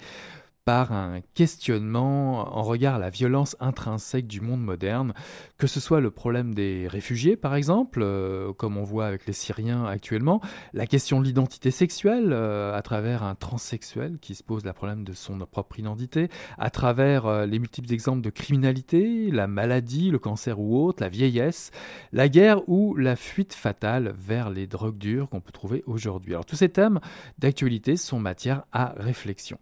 par 0.66 0.92
un 0.92 1.22
questionnement 1.34 2.58
en 2.58 2.62
regard 2.62 2.96
à 2.96 3.00
la 3.00 3.10
violence 3.10 3.56
intrinsèque 3.60 4.28
du 4.28 4.42
monde 4.42 4.62
moderne, 4.62 5.14
que 5.58 5.66
ce 5.68 5.80
soit 5.80 6.02
le 6.02 6.12
problème 6.12 6.54
des 6.54 6.88
réfugiés 6.88 7.36
par 7.36 7.56
exemple, 7.56 8.02
euh, 8.04 8.54
comme 8.54 8.78
on 8.78 8.84
voit 8.84 9.08
avec 9.08 9.26
les 9.26 9.34
Syriens 9.34 9.86
actuellement, 9.86 10.40
la 10.74 10.86
question 10.86 11.20
de 11.20 11.26
l'identité 11.26 11.72
sexuelle 11.72 12.32
euh, 12.32 12.76
à 12.76 12.82
travers 12.82 13.24
un 13.24 13.36
transsexuel 13.36 14.20
qui 14.20 14.36
se 14.36 14.44
pose 14.44 14.64
le 14.64 14.74
problème 14.74 15.04
de 15.04 15.14
son 15.14 15.40
propre 15.40 15.80
identité, 15.80 16.30
à 16.58 16.70
travers 16.70 17.26
euh, 17.26 17.46
les 17.46 17.60
multiples 17.60 17.92
exemples 17.92 18.22
de 18.22 18.30
criminalité, 18.30 19.32
la 19.32 19.48
maladie, 19.48 20.12
le 20.12 20.20
cancer 20.20 20.60
ou 20.60 20.78
autre, 20.86 21.02
la 21.02 21.10
vieillesse, 21.10 21.72
la 22.12 22.30
guerre 22.30 22.68
ou 22.70 22.96
la 22.96 23.16
fuite 23.16 23.54
fatale 23.54 24.14
vers 24.16 24.50
les 24.50 24.68
drogues 24.68 24.98
dures 24.98 25.30
qu'on 25.30 25.42
peut 25.42 25.52
trouver 25.52 25.84
aujourd'hui. 25.88 26.34
Alors 26.34 26.46
tous 26.46 26.56
ces 26.56 26.70
thèmes 26.70 27.00
d'actualité 27.40 27.98
sont 27.98 28.20
matière 28.20 28.64
à 28.72 28.94
réflexion. 28.98 29.58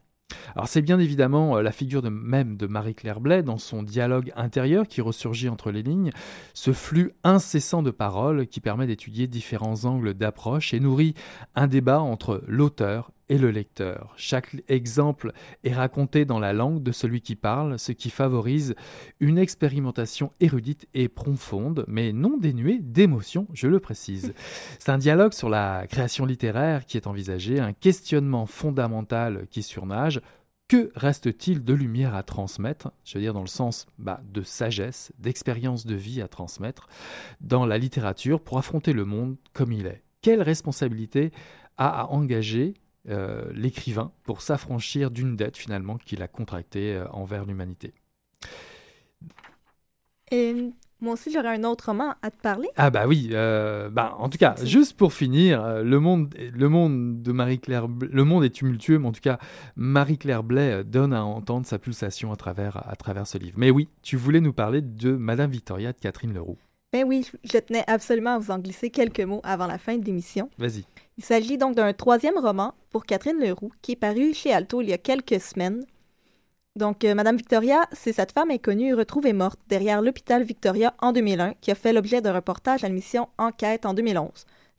Alors 0.55 0.67
c'est 0.67 0.81
bien 0.81 0.99
évidemment 0.99 1.57
euh, 1.57 1.61
la 1.61 1.71
figure 1.71 2.01
de, 2.01 2.09
même 2.09 2.57
de 2.57 2.67
Marie-Claire 2.67 3.19
Blais 3.19 3.43
dans 3.43 3.57
son 3.57 3.83
dialogue 3.83 4.31
intérieur 4.35 4.87
qui 4.87 5.01
ressurgit 5.01 5.49
entre 5.49 5.71
les 5.71 5.83
lignes, 5.83 6.11
ce 6.53 6.73
flux 6.73 7.13
incessant 7.23 7.83
de 7.83 7.91
paroles 7.91 8.47
qui 8.47 8.59
permet 8.59 8.87
d'étudier 8.87 9.27
différents 9.27 9.85
angles 9.85 10.13
d'approche 10.13 10.73
et 10.73 10.79
nourrit 10.79 11.13
un 11.55 11.67
débat 11.67 11.99
entre 11.99 12.43
l'auteur 12.47 13.11
et 13.29 13.37
le 13.37 13.51
lecteur. 13.51 14.13
Chaque 14.17 14.55
exemple 14.67 15.31
est 15.63 15.73
raconté 15.73 16.25
dans 16.25 16.39
la 16.39 16.51
langue 16.51 16.83
de 16.83 16.91
celui 16.91 17.21
qui 17.21 17.35
parle, 17.35 17.79
ce 17.79 17.91
qui 17.91 18.09
favorise 18.09 18.75
une 19.19 19.37
expérimentation 19.37 20.31
érudite 20.39 20.87
et 20.93 21.07
profonde, 21.07 21.85
mais 21.87 22.11
non 22.11 22.37
dénuée 22.37 22.79
d'émotion, 22.79 23.47
je 23.53 23.67
le 23.67 23.79
précise. 23.79 24.33
C'est 24.79 24.91
un 24.91 24.97
dialogue 24.97 25.33
sur 25.33 25.49
la 25.49 25.85
création 25.87 26.25
littéraire 26.25 26.85
qui 26.85 26.97
est 26.97 27.07
envisagé, 27.07 27.59
un 27.59 27.73
questionnement 27.73 28.45
fondamental 28.47 29.45
qui 29.49 29.63
surnage. 29.63 30.21
Que 30.67 30.91
reste-t-il 30.95 31.63
de 31.63 31.73
lumière 31.73 32.13
à 32.13 32.21
transmettre? 32.21 32.91
Je 33.03 33.17
veux 33.17 33.23
dire 33.23 33.33
dans 33.33 33.41
le 33.41 33.47
sens 33.47 33.87
bah, 33.97 34.21
de 34.31 34.43
sagesse, 34.43 35.11
d'expérience 35.17 35.85
de 35.85 35.95
vie 35.95 36.21
à 36.21 36.27
transmettre 36.27 36.87
dans 37.41 37.65
la 37.65 37.79
littérature 37.79 38.39
pour 38.39 38.59
affronter 38.59 38.93
le 38.93 39.05
monde 39.05 39.37
comme 39.53 39.71
il 39.71 39.87
est. 39.87 40.03
Quelle 40.21 40.43
responsabilité 40.43 41.31
a 41.77 42.01
à 42.01 42.05
engager 42.07 42.75
euh, 43.07 43.45
l'écrivain 43.53 44.11
pour 44.23 44.41
s'affranchir 44.41 45.09
d'une 45.09 45.37
dette 45.37 45.55
finalement 45.55 45.97
qu'il 45.97 46.21
a 46.21 46.27
contractée 46.27 46.95
euh, 46.95 47.07
envers 47.11 47.45
l'humanité. 47.45 47.93
Et 50.31 50.73
moi 50.99 51.13
aussi, 51.13 51.31
j'aurais 51.31 51.55
un 51.55 51.63
autre 51.63 51.85
roman 51.87 52.13
à 52.21 52.29
te 52.29 52.39
parler. 52.41 52.67
Ah 52.75 52.89
bah 52.89 53.07
oui, 53.07 53.29
euh, 53.31 53.89
bah, 53.89 54.15
en 54.19 54.27
tout 54.27 54.37
cas, 54.37 54.55
juste 54.63 54.97
pour 54.97 55.13
finir, 55.13 55.81
le 55.81 55.99
monde, 55.99 56.35
le 56.37 56.69
monde 56.69 57.21
de 57.21 57.31
Marie-Claire, 57.31 57.87
le 57.87 58.23
monde 58.25 58.43
est 58.43 58.49
tumultueux, 58.49 58.99
mais 58.99 59.07
en 59.07 59.13
tout 59.13 59.21
cas, 59.21 59.39
Marie-Claire 59.77 60.43
Blais 60.43 60.83
donne 60.83 61.13
à 61.13 61.23
entendre 61.23 61.65
sa 61.65 61.79
pulsation 61.79 62.33
à 62.33 62.35
travers, 62.35 62.85
à 62.87 62.95
travers 62.97 63.25
ce 63.25 63.37
livre. 63.37 63.55
Mais 63.57 63.71
oui, 63.71 63.87
tu 64.03 64.17
voulais 64.17 64.41
nous 64.41 64.53
parler 64.53 64.81
de 64.81 65.13
Madame 65.13 65.49
Victoria 65.49 65.93
de 65.93 65.99
Catherine 65.99 66.33
Leroux. 66.33 66.57
Ben 66.91 67.05
oui, 67.07 67.25
je 67.43 67.57
tenais 67.59 67.83
absolument 67.87 68.35
à 68.35 68.39
vous 68.39 68.51
en 68.51 68.57
glisser 68.57 68.89
quelques 68.89 69.21
mots 69.21 69.41
avant 69.43 69.67
la 69.67 69.77
fin 69.77 69.97
de 69.97 70.05
l'émission. 70.05 70.49
Vas-y. 70.57 70.85
Il 71.19 71.25
s'agit 71.25 71.57
donc 71.57 71.75
d'un 71.75 71.91
troisième 71.91 72.37
roman 72.37 72.73
pour 72.91 73.05
Catherine 73.05 73.41
Leroux 73.41 73.73
qui 73.81 73.91
est 73.91 73.97
paru 73.97 74.33
chez 74.33 74.53
Alto 74.53 74.81
il 74.81 74.87
y 74.87 74.93
a 74.93 74.97
quelques 74.97 75.41
semaines. 75.41 75.83
Donc, 76.77 77.03
euh, 77.03 77.13
Madame 77.13 77.35
Victoria, 77.35 77.81
c'est 77.91 78.13
cette 78.13 78.31
femme 78.31 78.51
inconnue 78.51 78.93
retrouvée 78.93 79.33
morte 79.33 79.59
derrière 79.67 80.01
l'hôpital 80.01 80.43
Victoria 80.43 80.93
en 80.99 81.11
2001 81.11 81.55
qui 81.59 81.71
a 81.71 81.75
fait 81.75 81.91
l'objet 81.91 82.21
d'un 82.21 82.31
reportage 82.31 82.85
à 82.85 82.87
l'émission 82.87 83.27
Enquête 83.37 83.85
en 83.85 83.93
2011. 83.93 84.29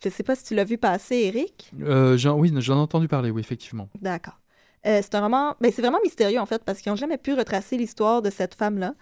Je 0.03 0.09
ne 0.09 0.13
sais 0.15 0.23
pas 0.23 0.35
si 0.35 0.45
tu 0.45 0.55
l'as 0.55 0.65
vu 0.65 0.79
passer, 0.79 1.17
Eric. 1.17 1.73
Euh, 1.83 2.17
oui, 2.33 2.51
j'en 2.57 2.77
ai 2.77 2.81
entendu 2.81 3.07
parler, 3.07 3.31
oui, 3.31 3.43
effectivement. 3.43 3.91
D'accord. 4.01 4.41
Euh, 4.87 5.01
c'est 5.03 5.15
un 5.17 5.21
roman, 5.21 5.57
ben, 5.61 5.71
c'est 5.71 5.83
vraiment 5.83 6.01
mystérieux 6.03 6.41
en 6.41 6.47
fait 6.47 6.65
parce 6.65 6.81
qu'ils 6.81 6.91
n'ont 6.91 6.97
jamais 6.97 7.19
pu 7.19 7.35
retracer 7.35 7.77
l'histoire 7.77 8.23
de 8.23 8.31
cette 8.31 8.55
femme-là, 8.55 8.95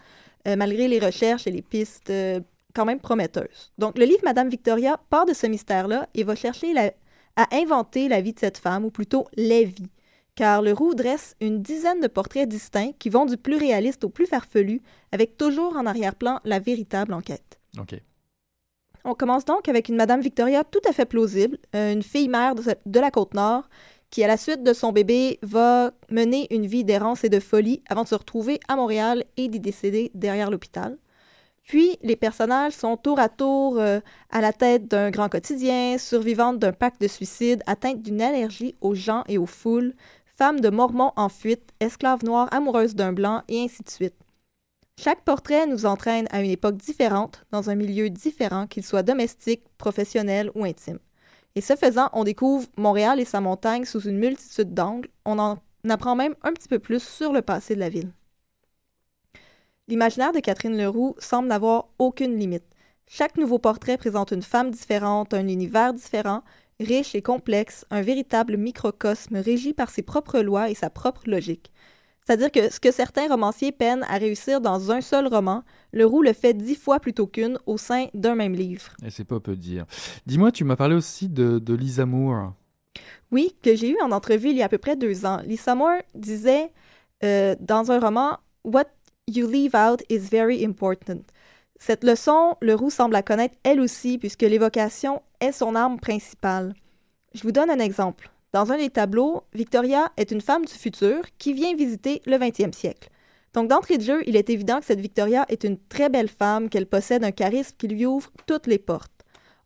malgré 0.44 0.88
les 0.88 0.98
recherches 0.98 1.46
et 1.46 1.52
les 1.52 1.62
pistes 1.62 2.12
quand 2.74 2.84
même 2.84 2.98
prometteuses. 2.98 3.72
Donc, 3.78 3.96
le 3.96 4.06
livre 4.06 4.22
Madame 4.24 4.48
Victoria 4.48 4.98
part 5.08 5.24
de 5.24 5.34
ce 5.34 5.46
mystère-là 5.46 6.08
et 6.14 6.24
va 6.24 6.34
chercher 6.34 6.72
la, 6.72 6.90
à 7.38 7.46
inventer 7.52 8.08
la 8.08 8.20
vie 8.20 8.34
de 8.34 8.40
cette 8.40 8.58
femme, 8.58 8.84
ou 8.84 8.90
plutôt 8.90 9.26
les 9.36 9.64
vies, 9.64 9.90
car 10.34 10.60
le 10.60 10.72
roux 10.72 10.94
dresse 10.94 11.36
une 11.40 11.62
dizaine 11.62 12.00
de 12.00 12.08
portraits 12.08 12.48
distincts 12.48 12.92
qui 12.98 13.10
vont 13.10 13.26
du 13.26 13.36
plus 13.36 13.56
réaliste 13.56 14.02
au 14.02 14.08
plus 14.08 14.26
farfelu, 14.26 14.82
avec 15.12 15.36
toujours 15.36 15.76
en 15.76 15.86
arrière-plan 15.86 16.40
la 16.44 16.58
véritable 16.58 17.14
enquête. 17.14 17.60
On 19.04 19.14
commence 19.14 19.44
donc 19.44 19.68
avec 19.68 19.88
une 19.88 19.94
Madame 19.94 20.20
Victoria 20.20 20.64
tout 20.64 20.80
à 20.86 20.92
fait 20.92 21.06
plausible, 21.06 21.58
euh, 21.76 21.92
une 21.92 22.02
fille 22.02 22.28
mère 22.28 22.56
de, 22.56 23.00
la 23.00 23.10
Côte-Nord, 23.12 23.68
qui, 24.10 24.24
à 24.24 24.26
la 24.26 24.36
suite 24.36 24.64
de 24.64 24.72
son 24.72 24.90
bébé, 24.90 25.38
va 25.42 25.92
mener 26.10 26.48
une 26.50 26.66
vie 26.66 26.82
d'errance 26.82 27.22
et 27.22 27.28
de 27.28 27.38
folie 27.38 27.82
avant 27.88 28.02
de 28.02 28.08
se 28.08 28.16
retrouver 28.16 28.58
à 28.66 28.74
Montréal 28.74 29.24
et 29.36 29.46
d'y 29.48 29.60
décéder 29.60 30.10
derrière 30.14 30.50
l'hôpital. 30.50 30.98
Puis, 31.68 31.98
les 32.02 32.16
personnages 32.16 32.72
sont 32.72 32.96
tour 32.96 33.20
à 33.20 33.28
tour 33.28 33.78
euh, 33.78 34.00
à 34.30 34.40
la 34.40 34.54
tête 34.54 34.88
d'un 34.88 35.10
grand 35.10 35.28
quotidien, 35.28 35.98
survivante 35.98 36.58
d'un 36.58 36.72
pacte 36.72 36.98
de 36.98 37.08
suicide, 37.08 37.62
atteinte 37.66 38.00
d'une 38.00 38.22
allergie 38.22 38.74
aux 38.80 38.94
gens 38.94 39.22
et 39.28 39.36
aux 39.36 39.44
foules, 39.44 39.92
femme 40.24 40.60
de 40.60 40.70
mormons 40.70 41.12
en 41.16 41.28
fuite, 41.28 41.70
esclave 41.78 42.24
noire 42.24 42.48
amoureuse 42.52 42.94
d'un 42.94 43.12
blanc, 43.12 43.42
et 43.48 43.62
ainsi 43.62 43.82
de 43.82 43.90
suite. 43.90 44.14
Chaque 44.98 45.24
portrait 45.24 45.66
nous 45.66 45.84
entraîne 45.84 46.26
à 46.30 46.40
une 46.40 46.50
époque 46.50 46.78
différente, 46.78 47.44
dans 47.50 47.68
un 47.68 47.74
milieu 47.74 48.08
différent, 48.08 48.66
qu'il 48.66 48.82
soit 48.82 49.02
domestique, 49.02 49.62
professionnel 49.76 50.50
ou 50.54 50.64
intime. 50.64 50.98
Et 51.54 51.60
ce 51.60 51.76
faisant, 51.76 52.08
on 52.14 52.24
découvre 52.24 52.66
Montréal 52.78 53.20
et 53.20 53.26
sa 53.26 53.42
montagne 53.42 53.84
sous 53.84 54.00
une 54.00 54.18
multitude 54.18 54.72
d'angles. 54.72 55.10
On 55.26 55.38
en 55.38 55.58
apprend 55.86 56.16
même 56.16 56.34
un 56.42 56.54
petit 56.54 56.68
peu 56.68 56.78
plus 56.78 57.02
sur 57.02 57.34
le 57.34 57.42
passé 57.42 57.74
de 57.74 57.80
la 57.80 57.90
ville. 57.90 58.10
L'imaginaire 59.88 60.32
de 60.32 60.40
Catherine 60.40 60.76
Leroux 60.76 61.14
semble 61.18 61.48
n'avoir 61.48 61.88
aucune 61.98 62.36
limite. 62.36 62.64
Chaque 63.06 63.38
nouveau 63.38 63.58
portrait 63.58 63.96
présente 63.96 64.32
une 64.32 64.42
femme 64.42 64.70
différente, 64.70 65.32
un 65.32 65.48
univers 65.48 65.94
différent, 65.94 66.42
riche 66.78 67.14
et 67.14 67.22
complexe, 67.22 67.86
un 67.90 68.02
véritable 68.02 68.58
microcosme 68.58 69.36
régi 69.36 69.72
par 69.72 69.88
ses 69.88 70.02
propres 70.02 70.40
lois 70.40 70.68
et 70.68 70.74
sa 70.74 70.90
propre 70.90 71.22
logique. 71.24 71.72
C'est-à-dire 72.26 72.52
que 72.52 72.70
ce 72.70 72.78
que 72.80 72.90
certains 72.90 73.28
romanciers 73.28 73.72
peinent 73.72 74.04
à 74.10 74.18
réussir 74.18 74.60
dans 74.60 74.92
un 74.92 75.00
seul 75.00 75.26
roman, 75.26 75.64
Leroux 75.94 76.20
le 76.20 76.34
fait 76.34 76.52
dix 76.52 76.76
fois 76.76 77.00
plutôt 77.00 77.26
qu'une 77.26 77.58
au 77.64 77.78
sein 77.78 78.08
d'un 78.12 78.34
même 78.34 78.52
livre. 78.52 78.92
Et 79.02 79.08
c'est 79.08 79.24
pas 79.24 79.40
peu 79.40 79.56
dire. 79.56 79.86
Dis-moi, 80.26 80.52
tu 80.52 80.64
m'as 80.64 80.76
parlé 80.76 80.96
aussi 80.96 81.30
de, 81.30 81.58
de 81.58 81.72
Lisa 81.72 82.04
Moore. 82.04 82.52
Oui, 83.30 83.56
que 83.62 83.74
j'ai 83.74 83.88
eu 83.88 83.96
en 84.02 84.12
entrevue 84.12 84.50
il 84.50 84.56
y 84.58 84.62
a 84.62 84.66
à 84.66 84.68
peu 84.68 84.76
près 84.76 84.96
deux 84.96 85.24
ans. 85.24 85.40
Lisa 85.46 85.74
Moore 85.74 86.02
disait 86.14 86.70
euh, 87.24 87.56
dans 87.60 87.90
un 87.90 87.98
roman 87.98 88.36
What 88.64 88.84
You 89.30 89.46
leave 89.46 89.74
out 89.74 90.02
is 90.08 90.30
very 90.30 90.64
important. 90.64 91.20
Cette 91.78 92.02
leçon, 92.02 92.56
Leroux 92.62 92.88
semble 92.88 93.12
la 93.12 93.22
connaître 93.22 93.56
elle 93.62 93.78
aussi, 93.78 94.16
puisque 94.16 94.40
l'évocation 94.40 95.20
est 95.40 95.52
son 95.52 95.74
arme 95.74 96.00
principale. 96.00 96.72
Je 97.34 97.42
vous 97.42 97.52
donne 97.52 97.68
un 97.68 97.78
exemple. 97.78 98.30
Dans 98.54 98.72
un 98.72 98.78
des 98.78 98.88
tableaux, 98.88 99.42
Victoria 99.52 100.10
est 100.16 100.30
une 100.30 100.40
femme 100.40 100.64
du 100.64 100.72
futur 100.72 101.20
qui 101.36 101.52
vient 101.52 101.74
visiter 101.74 102.22
le 102.24 102.38
20e 102.38 102.72
siècle. 102.72 103.10
Donc, 103.52 103.68
d'entrée 103.68 103.98
de 103.98 104.02
jeu, 104.02 104.22
il 104.26 104.34
est 104.34 104.48
évident 104.48 104.80
que 104.80 104.86
cette 104.86 105.02
Victoria 105.02 105.44
est 105.50 105.62
une 105.62 105.76
très 105.76 106.08
belle 106.08 106.30
femme, 106.30 106.70
qu'elle 106.70 106.86
possède 106.86 107.22
un 107.22 107.30
charisme 107.30 107.76
qui 107.76 107.88
lui 107.88 108.06
ouvre 108.06 108.30
toutes 108.46 108.66
les 108.66 108.78
portes. 108.78 109.12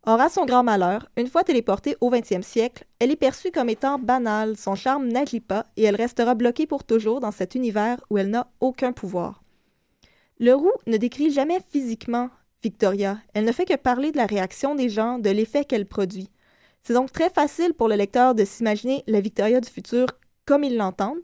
Or, 0.05 0.21
à 0.21 0.29
son 0.29 0.45
grand 0.45 0.65
malheur, 0.65 1.09
une 1.17 1.29
fois 1.29 1.45
téléportée 1.45 1.97
au 2.01 2.11
20e 2.11 2.43
siècle, 2.43 2.85
elle 2.99 3.13
est 3.13 3.17
perçue 3.17 3.53
comme 3.53 3.69
étant 3.69 4.01
banale, 4.01 4.57
son 4.57 4.75
charme 4.75 5.07
n'agit 5.07 5.39
pas 5.39 5.67
et 5.77 5.85
elle 5.85 5.95
restera 5.95 6.35
bloquée 6.35 6.67
pour 6.67 6.83
toujours 6.83 7.21
dans 7.21 7.31
cet 7.31 7.55
univers 7.55 8.05
où 8.11 8.19
elle 8.19 8.31
n'a 8.31 8.51
aucun 8.59 8.91
pouvoir. 8.93 9.42
Leroux 10.43 10.73
ne 10.89 10.97
décrit 10.97 11.31
jamais 11.31 11.61
physiquement 11.71 12.29
Victoria. 12.65 13.19
Elle 13.33 13.45
ne 13.45 13.53
fait 13.53 13.65
que 13.65 13.77
parler 13.77 14.11
de 14.11 14.17
la 14.17 14.27
réaction 14.27 14.75
des 14.75 14.89
gens, 14.89 15.21
de 15.21 15.31
l'effet 15.31 15.65
qu'elle 15.65 15.87
produit. 15.87 16.31
C'est 16.83 16.95
donc 16.95 17.13
très 17.13 17.31
facile 17.31 17.75
pour 17.75 17.87
le 17.87 17.95
lecteur 17.95 18.35
de 18.35 18.45
s'imaginer 18.45 19.05
la 19.07 19.21
Victoria 19.21 19.61
du 19.61 19.69
futur 19.69 20.09
comme 20.45 20.65
il 20.65 20.77
l'entend, 20.77 21.15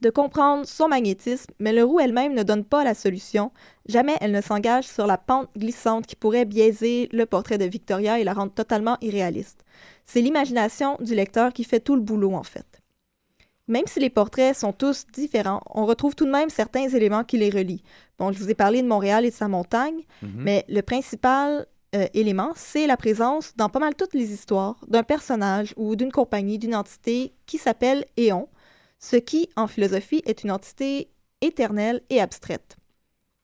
de 0.00 0.08
comprendre 0.08 0.66
son 0.66 0.88
magnétisme, 0.88 1.52
mais 1.58 1.74
Leroux 1.74 2.00
elle-même 2.00 2.32
ne 2.32 2.42
donne 2.42 2.64
pas 2.64 2.84
la 2.84 2.94
solution. 2.94 3.52
Jamais 3.84 4.16
elle 4.22 4.32
ne 4.32 4.40
s'engage 4.40 4.88
sur 4.88 5.06
la 5.06 5.18
pente 5.18 5.50
glissante 5.54 6.06
qui 6.06 6.16
pourrait 6.16 6.46
biaiser 6.46 7.10
le 7.12 7.26
portrait 7.26 7.58
de 7.58 7.66
Victoria 7.66 8.18
et 8.18 8.24
la 8.24 8.32
rendre 8.32 8.54
totalement 8.54 8.96
irréaliste. 9.02 9.62
C'est 10.06 10.22
l'imagination 10.22 10.96
du 11.00 11.14
lecteur 11.14 11.52
qui 11.52 11.64
fait 11.64 11.80
tout 11.80 11.96
le 11.96 12.00
boulot 12.00 12.32
en 12.32 12.44
fait. 12.44 12.81
Même 13.72 13.86
si 13.86 14.00
les 14.00 14.10
portraits 14.10 14.54
sont 14.54 14.74
tous 14.74 15.06
différents, 15.14 15.62
on 15.70 15.86
retrouve 15.86 16.14
tout 16.14 16.26
de 16.26 16.30
même 16.30 16.50
certains 16.50 16.88
éléments 16.98 17.24
qui 17.24 17.38
les 17.38 17.48
relient. 17.48 17.82
Bon, 18.18 18.30
je 18.30 18.38
vous 18.38 18.50
ai 18.50 18.54
parlé 18.54 18.82
de 18.82 18.86
Montréal 18.86 19.24
et 19.24 19.30
de 19.30 19.34
sa 19.34 19.48
montagne, 19.48 20.02
Mhm. 20.20 20.30
mais 20.46 20.64
le 20.68 20.82
principal 20.82 21.66
euh, 21.94 22.06
élément, 22.12 22.52
c'est 22.54 22.86
la 22.86 22.96
présence 22.98 23.54
dans 23.56 23.70
pas 23.70 23.78
mal 23.78 23.94
toutes 23.94 24.12
les 24.14 24.30
histoires 24.32 24.76
d'un 24.88 25.02
personnage 25.02 25.72
ou 25.76 25.96
d'une 25.96 26.12
compagnie, 26.12 26.58
d'une 26.58 26.74
entité 26.74 27.32
qui 27.46 27.56
s'appelle 27.58 28.04
Éon, 28.18 28.48
ce 28.98 29.16
qui, 29.16 29.48
en 29.56 29.66
philosophie, 29.66 30.22
est 30.26 30.42
une 30.44 30.50
entité 30.50 31.08
éternelle 31.40 32.02
et 32.10 32.20
abstraite. 32.20 32.76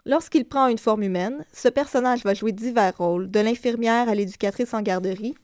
Lorsqu'il 0.05 0.45
prend 0.47 0.67
une 0.69 0.79
forme 0.79 1.03
humaine, 1.05 1.45
ce 1.53 1.69
personnage 1.69 2.23
va 2.25 2.33
jouer 2.35 2.53
divers 2.53 2.97
rôles, 2.99 3.31
de 3.31 3.41
l'infirmière 3.41 4.09
à 4.11 4.15
l'éducatrice 4.15 4.73
en 4.75 4.83
garderie, 4.83 5.35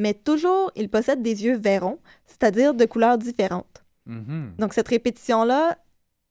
mais 0.00 0.14
toujours 0.14 0.70
il 0.76 0.88
possède 0.88 1.22
des 1.22 1.44
yeux 1.44 1.56
verrons, 1.56 1.98
c'est-à-dire 2.26 2.74
de 2.74 2.84
couleurs 2.84 3.18
différentes. 3.18 3.84
Mhm. 4.10 4.54
Donc 4.58 4.74
cette 4.74 4.88
répétition-là, 4.88 5.78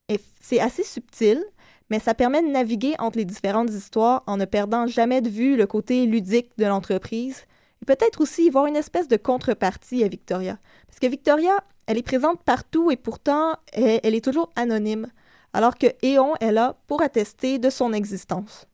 est- 0.10 0.24
c'est 0.42 0.60
assez 0.60 0.84
subtil, 0.84 1.44
mais 1.90 2.00
ça 2.00 2.14
permet 2.14 2.42
de 2.42 2.48
naviguer 2.48 2.96
entre 3.00 3.18
les 3.18 3.26
différentes 3.26 3.70
histoires 3.72 4.24
en 4.28 4.38
ne 4.38 4.46
perdant 4.46 4.86
jamais 4.86 5.22
de 5.22 5.30
vue 5.30 5.56
le 5.56 5.66
côté 5.66 6.06
ludique 6.06 6.52
de 6.58 6.66
l'entreprise. 6.66 7.46
Et 7.82 7.86
peut-être 7.86 8.20
aussi 8.22 8.50
voir 8.50 8.66
une 8.66 8.76
espèce 8.76 9.08
de 9.08 9.16
contrepartie 9.18 10.04
à 10.04 10.08
Victoria. 10.10 10.60
Parce 10.88 11.00
que 11.00 11.08
Victoria, 11.08 11.54
elle 11.88 11.98
est 11.98 12.04
présente 12.04 12.44
partout 12.44 12.92
et 12.92 12.98
pourtant, 12.98 13.56
elle, 13.72 14.14
est 14.14 14.24
toujours 14.24 14.52
anonyme. 14.56 15.08
Alors 15.54 15.78
que 15.78 15.88
Éon 16.04 16.36
est 16.42 16.52
là 16.52 16.76
pour 16.88 17.02
attester 17.02 17.58
de 17.58 17.70
son 17.70 17.94
existence. 17.94 18.68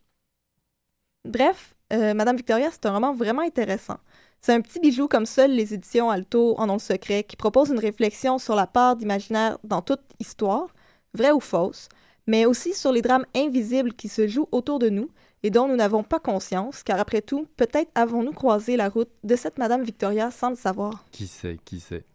Bref, 1.23 1.75
euh, 1.93 2.13
Madame 2.13 2.35
Victoria, 2.35 2.69
c'est 2.71 2.85
un 2.87 2.93
roman 2.93 3.13
vraiment 3.13 3.41
intéressant. 3.43 3.97
C'est 4.45 4.53
un 4.53 4.61
petit 4.61 4.79
bijou 4.79 5.07
comme 5.07 5.25
seules 5.25 5.55
les 5.55 5.73
éditions 5.73 6.11
Alto 6.11 6.53
en 6.59 6.69
ont 6.69 6.73
le 6.73 6.79
secret, 6.79 7.23
qui 7.23 7.35
propose 7.35 7.71
une 7.71 7.79
réflexion 7.79 8.37
sur 8.37 8.53
la 8.53 8.67
part 8.67 8.95
d'imaginaire 8.95 9.57
dans 9.63 9.81
toute 9.81 10.03
histoire, 10.19 10.67
vraie 11.15 11.31
ou 11.31 11.39
fausse, 11.39 11.89
mais 12.27 12.45
aussi 12.45 12.75
sur 12.75 12.91
les 12.91 13.01
drames 13.01 13.25
invisibles 13.35 13.93
qui 13.93 14.07
se 14.07 14.27
jouent 14.27 14.47
autour 14.51 14.77
de 14.77 14.89
nous 14.89 15.09
et 15.41 15.49
dont 15.49 15.67
nous 15.67 15.75
n'avons 15.75 16.03
pas 16.03 16.19
conscience, 16.19 16.83
car 16.83 16.99
après 16.99 17.21
tout, 17.21 17.47
peut-être 17.57 17.89
avons-nous 17.95 18.33
croisé 18.33 18.77
la 18.77 18.87
route 18.87 19.09
de 19.23 19.35
cette 19.35 19.57
Madame 19.57 19.81
Victoria 19.81 20.29
sans 20.29 20.51
le 20.51 20.55
savoir. 20.55 21.03
Qui 21.11 21.25
sait, 21.25 21.57
qui 21.65 21.79
sait. 21.79 22.05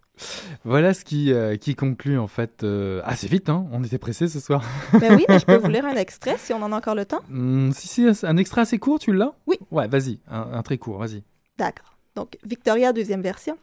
Voilà 0.62 0.94
ce 0.94 1.04
qui, 1.04 1.32
euh, 1.32 1.56
qui 1.56 1.74
conclut 1.74 2.16
en 2.16 2.28
fait 2.28 2.62
euh, 2.62 3.00
assez 3.02 3.26
vite, 3.26 3.48
hein 3.48 3.66
on 3.72 3.82
était 3.82 3.98
pressés 3.98 4.28
ce 4.28 4.38
soir. 4.38 4.62
Mais 5.00 5.12
oui, 5.12 5.24
mais 5.28 5.40
je 5.40 5.46
peux 5.46 5.56
vous 5.60 5.68
lire 5.68 5.84
un 5.84 5.96
extrait 5.96 6.36
si 6.38 6.52
on 6.52 6.62
en 6.62 6.70
a 6.70 6.76
encore 6.76 6.94
le 6.94 7.06
temps. 7.06 7.22
Hmm, 7.28 7.72
si 7.72 7.88
c'est 8.14 8.24
un 8.24 8.36
extrait 8.36 8.60
assez 8.60 8.78
court, 8.78 9.00
tu 9.00 9.12
l'as? 9.12 9.34
Oui. 9.48 9.56
Ouais, 9.72 9.88
vas-y, 9.88 10.20
un, 10.30 10.42
un 10.52 10.62
très 10.62 10.78
court, 10.78 10.98
vas-y. 10.98 11.24
D'accord. 11.58 11.96
Donc, 12.20 12.36
Victoria, 12.44 12.92
deuxième 12.92 13.22
version. 13.22 13.56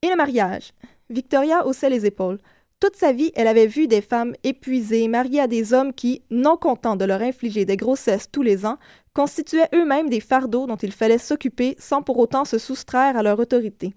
Et 0.00 0.08
le 0.08 0.14
mariage. 0.14 0.70
Victoria 1.10 1.66
haussait 1.66 1.90
les 1.90 2.06
épaules. 2.06 2.38
Toute 2.78 2.94
sa 2.94 3.10
vie, 3.10 3.32
elle 3.34 3.48
avait 3.48 3.66
vu 3.66 3.88
des 3.88 4.00
femmes 4.00 4.36
épuisées, 4.44 5.08
mariées 5.08 5.40
à 5.40 5.48
des 5.48 5.72
hommes 5.72 5.92
qui, 5.92 6.22
non 6.30 6.56
contents 6.56 6.94
de 6.94 7.04
leur 7.04 7.20
infliger 7.20 7.64
des 7.64 7.76
grossesses 7.76 8.30
tous 8.30 8.42
les 8.42 8.64
ans, 8.64 8.78
constituaient 9.12 9.68
eux-mêmes 9.74 10.08
des 10.08 10.20
fardeaux 10.20 10.68
dont 10.68 10.76
il 10.76 10.92
fallait 10.92 11.18
s'occuper 11.18 11.74
sans 11.80 12.00
pour 12.00 12.16
autant 12.18 12.44
se 12.44 12.58
soustraire 12.58 13.16
à 13.16 13.24
leur 13.24 13.40
autorité. 13.40 13.92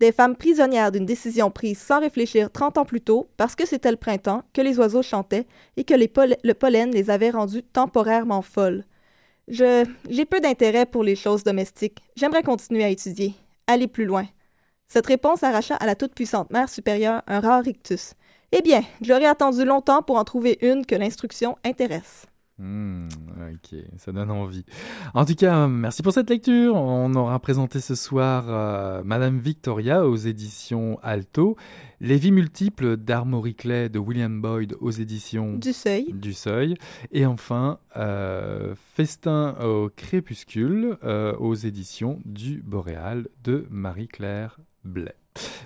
Des 0.00 0.10
femmes 0.10 0.34
prisonnières 0.34 0.90
d'une 0.90 1.06
décision 1.06 1.52
prise 1.52 1.78
sans 1.78 2.00
réfléchir 2.00 2.50
30 2.50 2.78
ans 2.78 2.84
plus 2.84 3.00
tôt, 3.00 3.28
parce 3.36 3.54
que 3.54 3.64
c'était 3.64 3.92
le 3.92 3.96
printemps, 3.96 4.42
que 4.52 4.60
les 4.60 4.80
oiseaux 4.80 5.02
chantaient 5.02 5.46
et 5.76 5.84
que 5.84 5.94
le 5.94 6.54
pollen 6.54 6.90
les 6.90 7.10
avait 7.10 7.30
rendues 7.30 7.62
temporairement 7.62 8.42
folles. 8.42 8.84
Je 9.48 9.84
j'ai 10.08 10.24
peu 10.24 10.40
d'intérêt 10.40 10.86
pour 10.86 11.02
les 11.02 11.16
choses 11.16 11.42
domestiques. 11.42 11.98
J'aimerais 12.16 12.42
continuer 12.42 12.84
à 12.84 12.88
étudier, 12.88 13.34
aller 13.66 13.88
plus 13.88 14.04
loin. 14.04 14.26
Cette 14.88 15.06
réponse 15.06 15.42
arracha 15.42 15.74
à 15.76 15.86
la 15.86 15.94
toute-puissante 15.94 16.50
mère 16.50 16.68
supérieure 16.68 17.22
un 17.26 17.40
rare 17.40 17.62
rictus. 17.62 18.14
Eh 18.52 18.62
bien, 18.62 18.82
j'aurais 19.00 19.26
attendu 19.26 19.64
longtemps 19.64 20.02
pour 20.02 20.16
en 20.16 20.24
trouver 20.24 20.58
une 20.60 20.84
que 20.84 20.94
l'instruction 20.94 21.56
intéresse. 21.64 22.26
Hmm, 22.62 23.08
ok, 23.52 23.76
ça 23.96 24.12
donne 24.12 24.30
envie. 24.30 24.64
En 25.14 25.24
tout 25.24 25.34
cas, 25.34 25.66
merci 25.66 26.00
pour 26.00 26.12
cette 26.12 26.30
lecture. 26.30 26.76
On 26.76 27.12
aura 27.14 27.40
présenté 27.40 27.80
ce 27.80 27.96
soir 27.96 28.44
euh, 28.46 29.02
Madame 29.04 29.40
Victoria 29.40 30.06
aux 30.06 30.14
éditions 30.14 30.96
Alto, 31.02 31.56
Les 32.00 32.18
vies 32.18 32.30
multiples 32.30 32.96
d'Armory 32.96 33.56
Clay 33.56 33.88
de 33.88 33.98
William 33.98 34.40
Boyd 34.40 34.76
aux 34.80 34.92
éditions 34.92 35.54
Du 35.54 35.72
seuil. 35.72 36.12
du 36.12 36.34
Seuil. 36.34 36.76
Et 37.10 37.26
enfin, 37.26 37.78
euh, 37.96 38.76
Festin 38.94 39.56
au 39.60 39.90
crépuscule 39.90 40.98
euh, 41.02 41.34
aux 41.38 41.54
éditions 41.54 42.20
du 42.24 42.62
Boréal 42.62 43.26
de 43.42 43.66
Marie-Claire 43.70 44.60
Blais. 44.84 45.16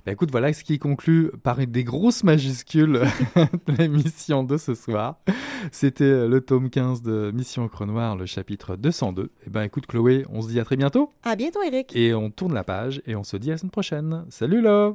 Bah 0.05 0.12
écoute, 0.12 0.31
voilà 0.31 0.52
ce 0.52 0.62
qui 0.62 0.79
conclut 0.79 1.31
par 1.42 1.57
des 1.66 1.83
grosses 1.85 2.22
majuscules 2.22 3.02
l'émission 3.79 4.44
de 4.44 4.57
ce 4.57 4.74
soir. 4.74 5.18
C'était 5.72 6.29
le 6.29 6.40
tome 6.40 6.70
15 6.70 7.02
de 7.02 7.33
Mission 7.35 7.66
Crenoir, 7.68 8.16
le 8.16 8.26
chapitre 8.26 8.76
202. 8.76 9.33
Et 9.46 9.50
ben 9.50 9.62
écoute 9.62 9.87
Chloé, 9.87 10.24
on 10.31 10.40
se 10.42 10.48
dit 10.48 10.61
à 10.61 10.64
très 10.64 10.76
bientôt 10.76 11.11
À 11.24 11.35
bientôt, 11.35 11.61
Eric. 11.62 11.94
et 11.96 12.14
on 12.14 12.31
tourne 12.31 12.55
la 12.55 12.62
page 12.64 13.02
et 13.07 13.16
on 13.16 13.24
se 13.24 13.37
dit 13.37 13.50
à 13.50 13.55
la 13.55 13.59
semaine 13.59 13.70
prochaine. 13.72 14.24
Salut 14.31 14.61
là 14.61 14.94